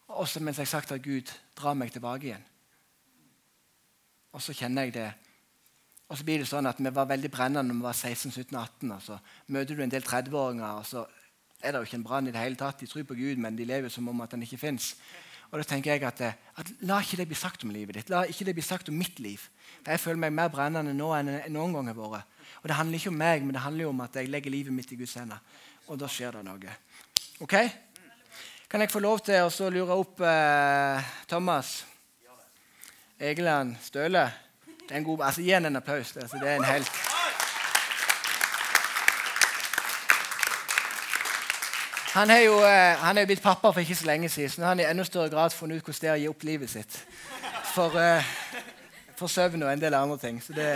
Også 0.09 0.41
mens 0.41 0.59
jeg 0.59 0.67
har 0.67 0.81
sagt 0.81 0.93
at 0.93 1.03
Gud 1.03 1.33
drar 1.57 1.75
meg 1.75 1.93
tilbake 1.93 2.29
igjen. 2.29 2.45
Og 4.33 4.43
så 4.43 4.53
kjenner 4.53 4.89
jeg 4.89 4.95
det. 4.95 5.11
Og 6.09 6.19
så 6.19 6.25
blir 6.25 6.43
det 6.43 6.49
sånn 6.49 6.69
at 6.69 6.81
Vi 6.81 6.91
var 6.93 7.09
veldig 7.09 7.31
brennende 7.31 7.73
når 7.73 7.81
vi 7.81 7.87
var 7.89 7.97
16-17-18. 7.97 9.01
Så 9.01 9.19
møter 9.47 9.75
du 9.75 9.83
en 9.83 9.91
del 9.91 10.05
30-åringer, 10.05 10.79
og 10.79 10.87
så 10.87 11.07
er 11.63 11.73
det 11.73 11.81
jo 11.81 11.89
ikke 11.89 12.01
en 12.01 12.07
brann 12.07 12.29
i 12.29 12.33
det 12.35 12.43
hele 12.43 12.59
tatt. 12.59 12.81
De 12.81 12.89
tror 12.91 13.05
på 13.07 13.15
Gud, 13.19 13.39
men 13.41 13.57
de 13.57 13.67
lever 13.69 13.93
som 13.93 14.09
om 14.11 14.21
at 14.25 14.35
den 14.35 14.43
ikke 14.43 14.59
fins. 14.59 14.97
Og 15.53 15.61
da 15.61 15.67
tenker 15.69 15.93
jeg 15.93 16.05
at, 16.09 16.21
eh, 16.25 16.39
at, 16.57 16.73
La 16.89 16.99
ikke 17.05 17.19
det 17.21 17.29
bli 17.29 17.37
sagt 17.37 17.65
om 17.65 17.71
livet 17.71 17.99
ditt. 17.99 18.11
La 18.11 18.25
ikke 18.25 18.47
det 18.49 18.55
bli 18.57 18.65
sagt 18.65 18.89
om 18.89 18.97
mitt 18.97 19.21
liv. 19.21 19.39
For 19.85 19.93
Jeg 19.93 20.01
føler 20.01 20.23
meg 20.25 20.33
mer 20.33 20.49
brennende 20.49 20.95
nå 20.97 21.13
enn 21.19 21.31
noen 21.53 21.77
gang 21.77 21.93
har 21.93 21.99
vært. 21.99 22.25
Og 22.63 22.69
Det 22.69 22.77
handler 22.79 22.99
ikke 22.99 23.13
om 23.13 23.19
meg, 23.19 23.45
men 23.45 23.53
det 23.53 23.63
handler 23.63 23.89
om 23.89 24.01
at 24.01 24.17
jeg 24.17 24.31
legger 24.31 24.51
livet 24.51 24.73
mitt 24.73 24.93
i 24.93 24.97
Guds 24.97 25.15
hender. 25.15 25.39
Og 25.89 25.99
da 25.99 26.09
skjer 26.09 26.33
det 26.33 26.45
noe. 26.45 26.77
Ok? 27.41 27.55
Kan 28.71 28.81
jeg 28.81 28.91
få 28.91 29.01
lov 29.05 29.21
til 29.21 29.45
å 29.45 29.71
lure 29.71 29.93
opp 29.93 30.21
eh, 30.25 31.13
Thomas? 31.29 31.85
Egeland 33.21 33.77
Støle? 33.83 34.31
Det 34.89 34.91
er 34.91 34.97
en 35.03 35.05
god, 35.05 35.27
altså 35.29 35.43
Gi 35.43 35.51
ham 35.51 35.67
en 35.67 35.77
applaus. 35.77 36.17
Altså, 36.17 36.39
det 36.41 36.49
er 36.49 36.57
en 36.57 36.65
helt. 36.65 37.12
Han 42.13 42.31
er 42.31 42.43
jo 42.45 42.59
eh, 42.61 42.99
han 43.01 43.19
er 43.19 43.25
blitt 43.25 43.41
pappa 43.41 43.71
for 43.73 43.81
ikke 43.81 43.97
så 43.97 44.07
lenge 44.07 44.29
siden, 44.29 44.51
så 44.51 44.61
nå 44.61 44.67
har 44.67 44.75
han 44.75 44.83
i 44.83 44.85
enda 44.85 45.05
større 45.05 45.31
grad 45.33 45.55
funnet 45.57 45.81
ut 45.81 45.87
hvordan 45.87 46.01
det 46.03 46.11
er 46.11 46.19
å 46.19 46.21
gi 46.21 46.29
opp 46.29 46.45
livet 46.45 46.71
sitt 46.71 46.99
for, 47.73 47.97
uh, 47.97 48.27
for 49.17 49.33
søvn 49.33 49.65
og 49.65 49.73
en 49.73 49.81
del 49.81 49.97
andre 49.97 50.19
ting. 50.21 50.43
Så 50.45 50.53
det, 50.53 50.69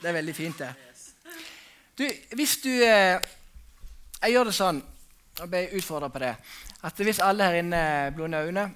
det 0.00 0.08
er 0.08 0.16
veldig 0.16 0.34
fint, 0.34 0.62
det. 0.62 0.70
Du, 1.98 2.06
hvis 2.36 2.56
du 2.64 2.70
uh, 2.70 3.20
Jeg 4.22 4.32
gjør 4.32 4.48
det 4.48 4.56
sånn, 4.56 4.80
og 5.40 5.52
ble 5.52 5.66
utfordra 5.76 6.08
på 6.08 6.24
det, 6.24 6.34
at 6.88 7.04
hvis 7.04 7.20
alle 7.24 7.44
her 7.44 7.60
inne 7.60 7.84
blunder 8.16 8.48
øynene 8.48 8.70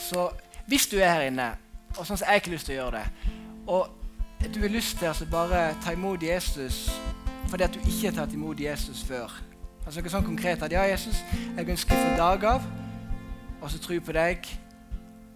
Så 0.00 0.28
hvis 0.68 0.86
du 0.92 0.98
er 1.00 1.14
her 1.14 1.28
inne, 1.30 1.50
og 1.96 2.04
sånn 2.04 2.20
som 2.20 2.28
jeg 2.28 2.40
ikke 2.40 2.52
har 2.52 2.58
lyst 2.58 2.68
til 2.68 2.76
å 2.76 2.82
gjøre 2.82 3.00
det, 3.00 3.36
og 3.66 4.52
du 4.52 4.60
har 4.60 4.72
lyst 4.72 4.98
til 4.98 5.08
å 5.08 5.14
altså 5.14 5.26
bare 5.28 5.70
ta 5.84 5.96
imot 5.96 6.22
Jesus 6.22 6.90
fordi 7.50 7.64
at 7.64 7.74
du 7.74 7.80
ikke 7.80 8.10
har 8.10 8.14
tatt 8.20 8.36
imot 8.36 8.60
Jesus 8.60 9.00
før 9.08 9.32
Altså 9.86 10.02
noe 10.02 10.12
sånn 10.12 10.26
konkret 10.26 10.62
at 10.62 10.72
ja, 10.72 10.84
Jesus, 10.90 11.22
jeg 11.56 11.68
ønsker 11.68 11.96
fra 11.96 12.16
dag 12.18 12.46
av 12.52 12.68
så 13.70 13.78
tro 13.78 14.00
på 14.02 14.14
deg 14.16 14.48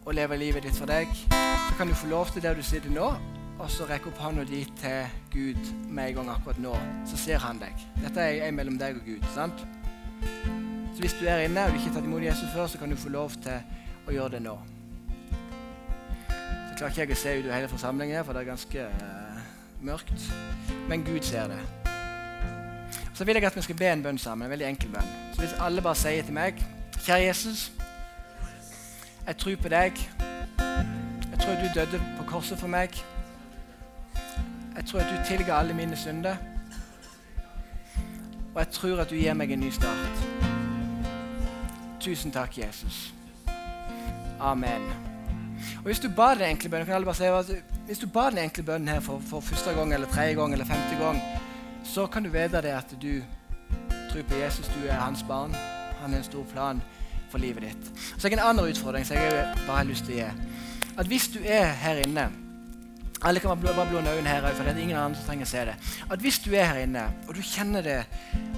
og 0.05 0.17
leve 0.17 0.37
livet 0.37 0.67
ditt 0.67 0.77
for 0.77 0.91
deg. 0.91 1.11
Så 1.31 1.77
kan 1.79 1.89
du 1.89 1.95
få 1.95 2.11
lov 2.11 2.33
til 2.33 2.43
der 2.43 2.57
du 2.59 2.63
sitter 2.63 2.91
nå, 2.91 3.13
og 3.55 3.71
så 3.71 3.87
rekke 3.89 4.11
opp 4.11 4.19
hånda 4.21 4.45
di 4.49 4.65
til 4.81 5.07
Gud 5.33 5.71
med 5.87 6.09
en 6.09 6.19
gang 6.19 6.33
akkurat 6.35 6.59
nå. 6.59 6.75
Så 7.07 7.21
ser 7.21 7.39
han 7.45 7.63
deg. 7.63 7.79
Dette 8.03 8.21
er 8.21 8.41
jeg 8.41 8.57
mellom 8.57 8.79
deg 8.81 8.99
og 8.99 9.07
Gud. 9.07 9.29
sant? 9.35 9.67
Så 10.95 11.01
hvis 11.01 11.17
du 11.21 11.27
er 11.27 11.47
inne 11.47 11.65
og 11.65 11.71
du 11.71 11.79
ikke 11.79 11.93
har 11.93 11.97
tatt 12.01 12.11
imot 12.11 12.27
Jesus 12.27 12.51
før, 12.55 12.67
så 12.67 12.79
kan 12.79 12.91
du 12.91 12.97
få 12.97 13.15
lov 13.15 13.39
til 13.43 13.63
å 14.07 14.15
gjøre 14.19 14.37
det 14.37 14.43
nå. 14.49 14.59
Så 16.27 16.77
klarer 16.77 16.91
ikke 16.91 17.07
jeg 17.07 17.15
å 17.15 17.23
se 17.23 17.39
ut 17.39 17.49
i 17.49 17.55
hele 17.55 17.71
forsamlingen, 17.71 18.25
for 18.25 18.35
det 18.35 18.45
er 18.45 18.53
ganske 18.53 18.91
uh, 18.91 19.41
mørkt. 19.83 20.31
Men 20.91 21.07
Gud 21.07 21.23
ser 21.23 21.51
det. 21.55 21.84
Så 23.15 23.25
vil 23.25 23.35
jeg 23.35 23.45
at 23.45 23.57
vi 23.57 23.63
skal 23.63 23.77
be 23.77 23.93
en 23.93 24.03
bønn 24.03 24.19
sammen. 24.19 24.47
En 24.47 24.51
veldig 24.51 24.67
enkel 24.67 24.89
bønn. 24.91 25.11
Så 25.33 25.41
hvis 25.41 25.53
alle 25.61 25.83
bare 25.83 25.95
sier 25.95 26.23
til 26.23 26.35
meg 26.35 26.65
Kjære 27.05 27.21
Jesus. 27.23 27.73
Jeg 29.27 29.37
tror 29.37 29.57
på 29.63 29.69
deg. 29.69 29.93
Jeg 31.31 31.39
tror 31.41 31.55
du 31.55 31.69
døde 31.75 32.01
på 32.19 32.25
korset 32.27 32.59
for 32.59 32.69
meg. 32.69 32.89
Jeg 34.77 34.85
tror 34.87 35.01
at 35.01 35.07
du 35.11 35.29
tilga 35.29 35.59
alle 35.59 35.75
mine 35.75 35.97
synder. 35.97 36.37
Og 38.55 38.59
jeg 38.61 38.69
tror 38.69 39.01
at 39.01 39.11
du 39.11 39.15
gir 39.15 39.35
meg 39.35 39.53
en 39.53 39.61
ny 39.61 39.71
start. 39.71 40.25
Tusen 42.01 42.33
takk, 42.33 42.59
Jesus. 42.59 43.15
Amen. 44.41 44.83
Og 45.79 45.85
Hvis 45.85 46.01
du 46.01 46.09
ba 46.17 46.35
den 46.35 46.49
enkle 46.49 46.69
bønnen, 46.71 46.87
kan 46.87 46.95
alle 46.95 47.05
bare 47.05 47.15
si 47.15 47.25
at 47.25 47.63
hvis 47.87 47.99
du 47.99 48.07
ba 48.07 48.31
den 48.31 48.39
enkle 48.39 48.63
bønnen 48.63 48.89
her 48.89 49.01
for, 49.01 49.21
for 49.31 49.41
første 49.41 49.71
gang 49.71 49.95
eller 49.95 50.09
tredje 50.09 50.35
gang 50.35 50.53
eller 50.53 50.65
femte 50.65 51.05
gang, 51.05 51.21
så 51.95 52.07
kan 52.07 52.23
du 52.23 52.29
vite 52.29 52.59
det 52.63 52.73
at 52.75 52.91
du 53.03 53.23
tror 54.11 54.23
på 54.27 54.39
Jesus, 54.39 54.67
du 54.67 54.89
er 54.89 54.99
hans 54.99 55.23
barn. 55.23 55.55
Han 56.01 56.11
har 56.11 56.19
en 56.19 56.25
stor 56.25 56.45
plan 56.51 56.81
for 57.31 57.39
livet 57.39 57.63
ditt. 57.63 57.91
Så 58.19 58.27
jeg 58.27 58.35
har 58.35 58.43
en 58.43 58.49
annen 58.51 58.71
utfordring 58.73 59.07
som 59.07 59.17
jeg 59.17 59.45
bare 59.67 59.77
har 59.77 59.87
lyst 59.87 60.09
til 60.09 60.17
å 60.17 60.25
gi. 60.25 60.57
At 60.99 61.07
hvis 61.11 61.29
du 61.31 61.39
er 61.43 61.71
her 61.85 62.03
inne 62.07 62.31
Alle 63.25 63.41
kan 63.41 63.57
bare 63.57 63.87
blå 63.89 63.99
øynene 64.03 64.29
her 64.29 64.43
for 64.53 64.67
det 64.67 64.75
er 64.75 64.81
ingen 64.83 64.99
andre 65.01 65.17
som 65.17 65.27
trenger 65.31 65.47
å 65.47 65.49
se 65.49 65.61
det. 65.65 65.75
At 66.13 66.21
hvis 66.21 66.39
du 66.45 66.51
er 66.53 66.67
her 66.69 66.81
inne, 66.83 67.05
og 67.29 67.35
du 67.35 67.41
kjenner 67.41 67.83
det 67.83 68.03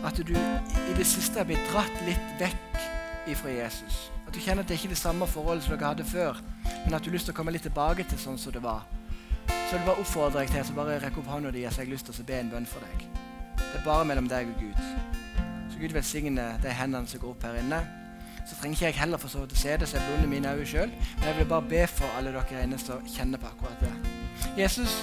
at 0.04 0.16
du 0.16 0.32
i 0.34 0.96
det 0.96 1.06
siste 1.06 1.38
har 1.38 1.46
blitt 1.46 1.68
dratt 1.70 2.00
litt 2.08 2.32
vekk 2.40 3.30
ifra 3.30 3.52
Jesus 3.52 4.08
At 4.26 4.34
du 4.34 4.40
kjenner 4.40 4.64
at 4.64 4.68
det 4.68 4.80
ikke 4.80 4.90
er 4.90 4.96
det 4.96 4.98
samme 4.98 5.28
forholdet 5.30 5.68
som 5.68 5.76
dere 5.76 5.92
hadde 5.92 6.08
før, 6.08 6.40
men 6.84 6.96
at 6.96 7.04
du 7.04 7.12
har 7.12 7.14
lyst 7.14 7.30
til 7.30 7.36
å 7.36 7.38
komme 7.38 7.54
litt 7.54 7.62
tilbake 7.68 8.08
til 8.10 8.18
sånn 8.18 8.40
som 8.42 8.56
det 8.56 8.64
var, 8.64 8.82
så 9.46 9.76
vil 9.76 9.78
jeg 9.78 9.86
bare 9.86 10.02
oppfordre 10.02 10.42
deg 10.42 10.50
til 10.56 10.74
å 10.74 10.80
bare 10.80 10.98
rekke 11.04 11.22
opp 11.22 11.30
hånda 11.36 11.54
di 11.54 11.62
så 11.68 11.84
jeg 11.84 11.86
har 11.86 11.94
lyst 11.94 12.10
til 12.10 12.26
å 12.26 12.28
be 12.32 12.40
en 12.40 12.52
bønn 12.56 12.68
for 12.74 12.82
deg. 12.82 13.15
Det 13.76 13.82
er 13.82 13.90
bare 13.92 14.04
mellom 14.08 14.28
deg 14.28 14.48
og 14.48 14.60
Gud. 14.62 14.78
Så 15.68 15.76
Gud 15.76 15.92
velsigne 15.92 16.44
de 16.62 16.70
hendene 16.72 17.10
som 17.10 17.20
går 17.20 17.34
opp 17.34 17.42
her 17.44 17.58
inne 17.60 17.84
så 18.46 18.54
trenger 18.54 18.76
ikke 18.76 18.86
jeg 18.86 18.94
heller 19.00 19.20
for 19.20 19.28
så 19.28 19.42
vidt 19.42 19.52
å 19.52 19.58
se 19.58 19.74
det, 19.76 19.88
så 19.90 19.98
jeg 19.98 20.06
blunder 20.06 20.30
mine 20.30 20.52
øyne 20.54 20.66
sjøl. 20.70 20.92
Men 21.18 21.28
jeg 21.28 21.36
vil 21.40 21.48
bare 21.50 21.66
be 21.68 21.82
for 21.90 22.16
alle 22.16 22.32
dere 22.32 22.62
inne 22.64 22.78
som 22.80 23.02
kjenner 23.10 23.42
på 23.42 23.50
akkurat 23.50 23.82
det. 23.82 23.90
Jesus, 24.56 24.94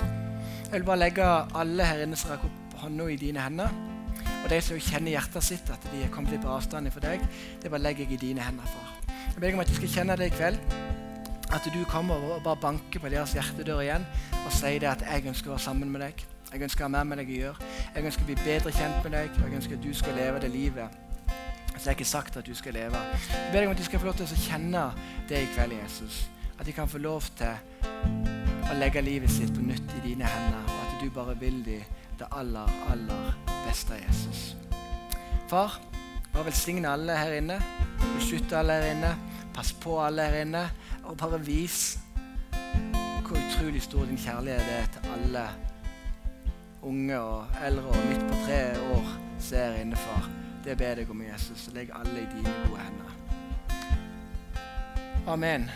jeg 0.64 0.74
vil 0.74 0.88
bare 0.88 1.02
legge 1.04 1.28
alle 1.62 1.86
her 1.86 2.02
inne 2.08 2.18
som 2.18 2.34
rekker 2.34 2.50
opp 2.50 2.78
hånda 2.86 3.08
i 3.14 3.20
dine 3.20 3.46
hender. 3.46 3.78
Og 4.40 4.50
de 4.50 4.62
som 4.64 4.82
kjenner 4.82 5.14
hjertet 5.14 5.46
sitt, 5.52 5.70
at 5.70 5.88
de 5.92 6.02
er 6.02 6.12
kommet 6.16 6.34
litt 6.34 6.42
på 6.42 6.56
avstand 6.56 6.90
for 6.96 7.06
deg, 7.06 7.22
det 7.62 7.70
bare 7.70 7.84
legger 7.84 8.08
jeg 8.08 8.18
i 8.18 8.22
dine 8.26 8.48
hender, 8.48 8.66
far. 8.74 9.16
Jeg 9.28 9.38
ber 9.38 9.50
deg 9.50 9.60
om 9.60 9.66
at 9.68 9.70
de 9.70 9.78
skal 9.78 9.96
kjenne 10.00 10.20
det 10.20 10.32
i 10.32 10.38
kveld. 10.40 10.78
At 11.54 11.68
du 11.70 11.82
kommer 11.86 12.26
og 12.32 12.42
bare 12.48 12.64
banker 12.64 13.04
på 13.04 13.12
deres 13.14 13.36
hjertedør 13.38 13.86
igjen 13.86 14.08
og 14.42 14.54
sier 14.56 14.82
det 14.82 14.96
at 14.96 15.06
jeg 15.06 15.30
ønsker 15.30 15.52
å 15.52 15.60
være 15.60 15.68
sammen 15.68 15.94
med 15.94 16.08
deg. 16.08 16.26
Jeg 16.54 16.62
ønsker 16.62 16.86
å 16.86 16.88
ha 16.88 16.94
mer 16.94 17.08
med 17.10 17.18
deg 17.24 17.32
å 17.34 17.40
gjøre. 17.40 17.72
Jeg 17.96 18.06
ønsker 18.06 18.24
å 18.24 18.30
bli 18.30 18.42
bedre 18.44 18.76
kjent 18.76 19.00
med 19.02 19.18
deg. 19.18 19.42
Jeg 19.42 19.58
ønsker 19.58 19.80
at 19.80 19.88
du 19.88 19.94
skal 19.98 20.22
leve 20.22 20.44
det 20.44 20.54
livet 20.54 21.02
så 21.84 21.90
jeg 21.90 21.96
har 21.96 22.00
ikke 22.00 22.06
sagt 22.06 22.38
at 22.38 22.46
du 22.46 22.56
skal 22.56 22.74
leve. 22.74 22.98
Jeg 23.34 23.50
ber 23.52 23.60
deg 23.60 23.68
om 23.68 23.72
at 23.74 23.78
de 23.78 23.84
skal 23.84 24.00
få 24.00 24.06
lov 24.08 24.16
til 24.16 24.30
å 24.30 24.38
kjenne 24.40 24.84
det 25.28 25.40
i 25.44 25.48
kveld, 25.52 25.74
Jesus. 25.76 26.20
At 26.56 26.66
de 26.66 26.72
kan 26.72 26.88
få 26.88 27.02
lov 27.04 27.26
til 27.36 27.50
å 28.72 28.78
legge 28.78 29.02
livet 29.04 29.32
sitt 29.34 29.52
på 29.52 29.66
nytt 29.66 29.92
i 29.98 30.04
dine 30.06 30.30
hender, 30.30 30.62
og 30.64 30.78
at 30.86 31.02
du 31.02 31.10
bare 31.12 31.36
vil 31.42 31.58
dem 31.66 31.84
det 32.22 32.30
aller, 32.32 32.72
aller 32.94 33.34
beste, 33.66 33.98
Jesus. 34.00 34.54
Far, 35.52 35.76
bare 36.32 36.48
velsigne 36.48 36.88
alle 36.88 37.18
her 37.20 37.36
inne. 37.42 37.60
Beskytte 38.14 38.62
alle 38.62 38.80
her 38.80 38.94
inne. 38.94 39.12
Pass 39.54 39.74
på 39.74 39.98
alle 40.06 40.30
her 40.30 40.46
inne. 40.46 40.64
Og 41.04 41.18
bare 41.20 41.42
vis 41.44 41.98
hvor 43.28 43.40
utrolig 43.40 43.82
stor 43.82 44.08
din 44.08 44.20
kjærlighet 44.20 44.72
er 44.78 44.90
til 44.94 45.14
alle 45.18 45.46
unge 46.84 47.20
og 47.20 47.46
eldre 47.66 47.84
og 47.84 48.08
midt 48.10 48.26
på 48.30 48.36
tre 48.46 48.62
år 48.96 49.06
ser 49.40 49.76
innenfor. 49.82 50.30
Det 50.64 50.78
ber 50.78 51.00
jeg 51.00 51.10
om, 51.10 51.22
Jesus. 51.22 51.70
Legg 51.74 51.90
alle 51.96 52.22
i 52.22 52.28
dine 52.36 52.54
gode 52.66 52.80
hender. 52.80 53.12
Amen. 55.28 55.70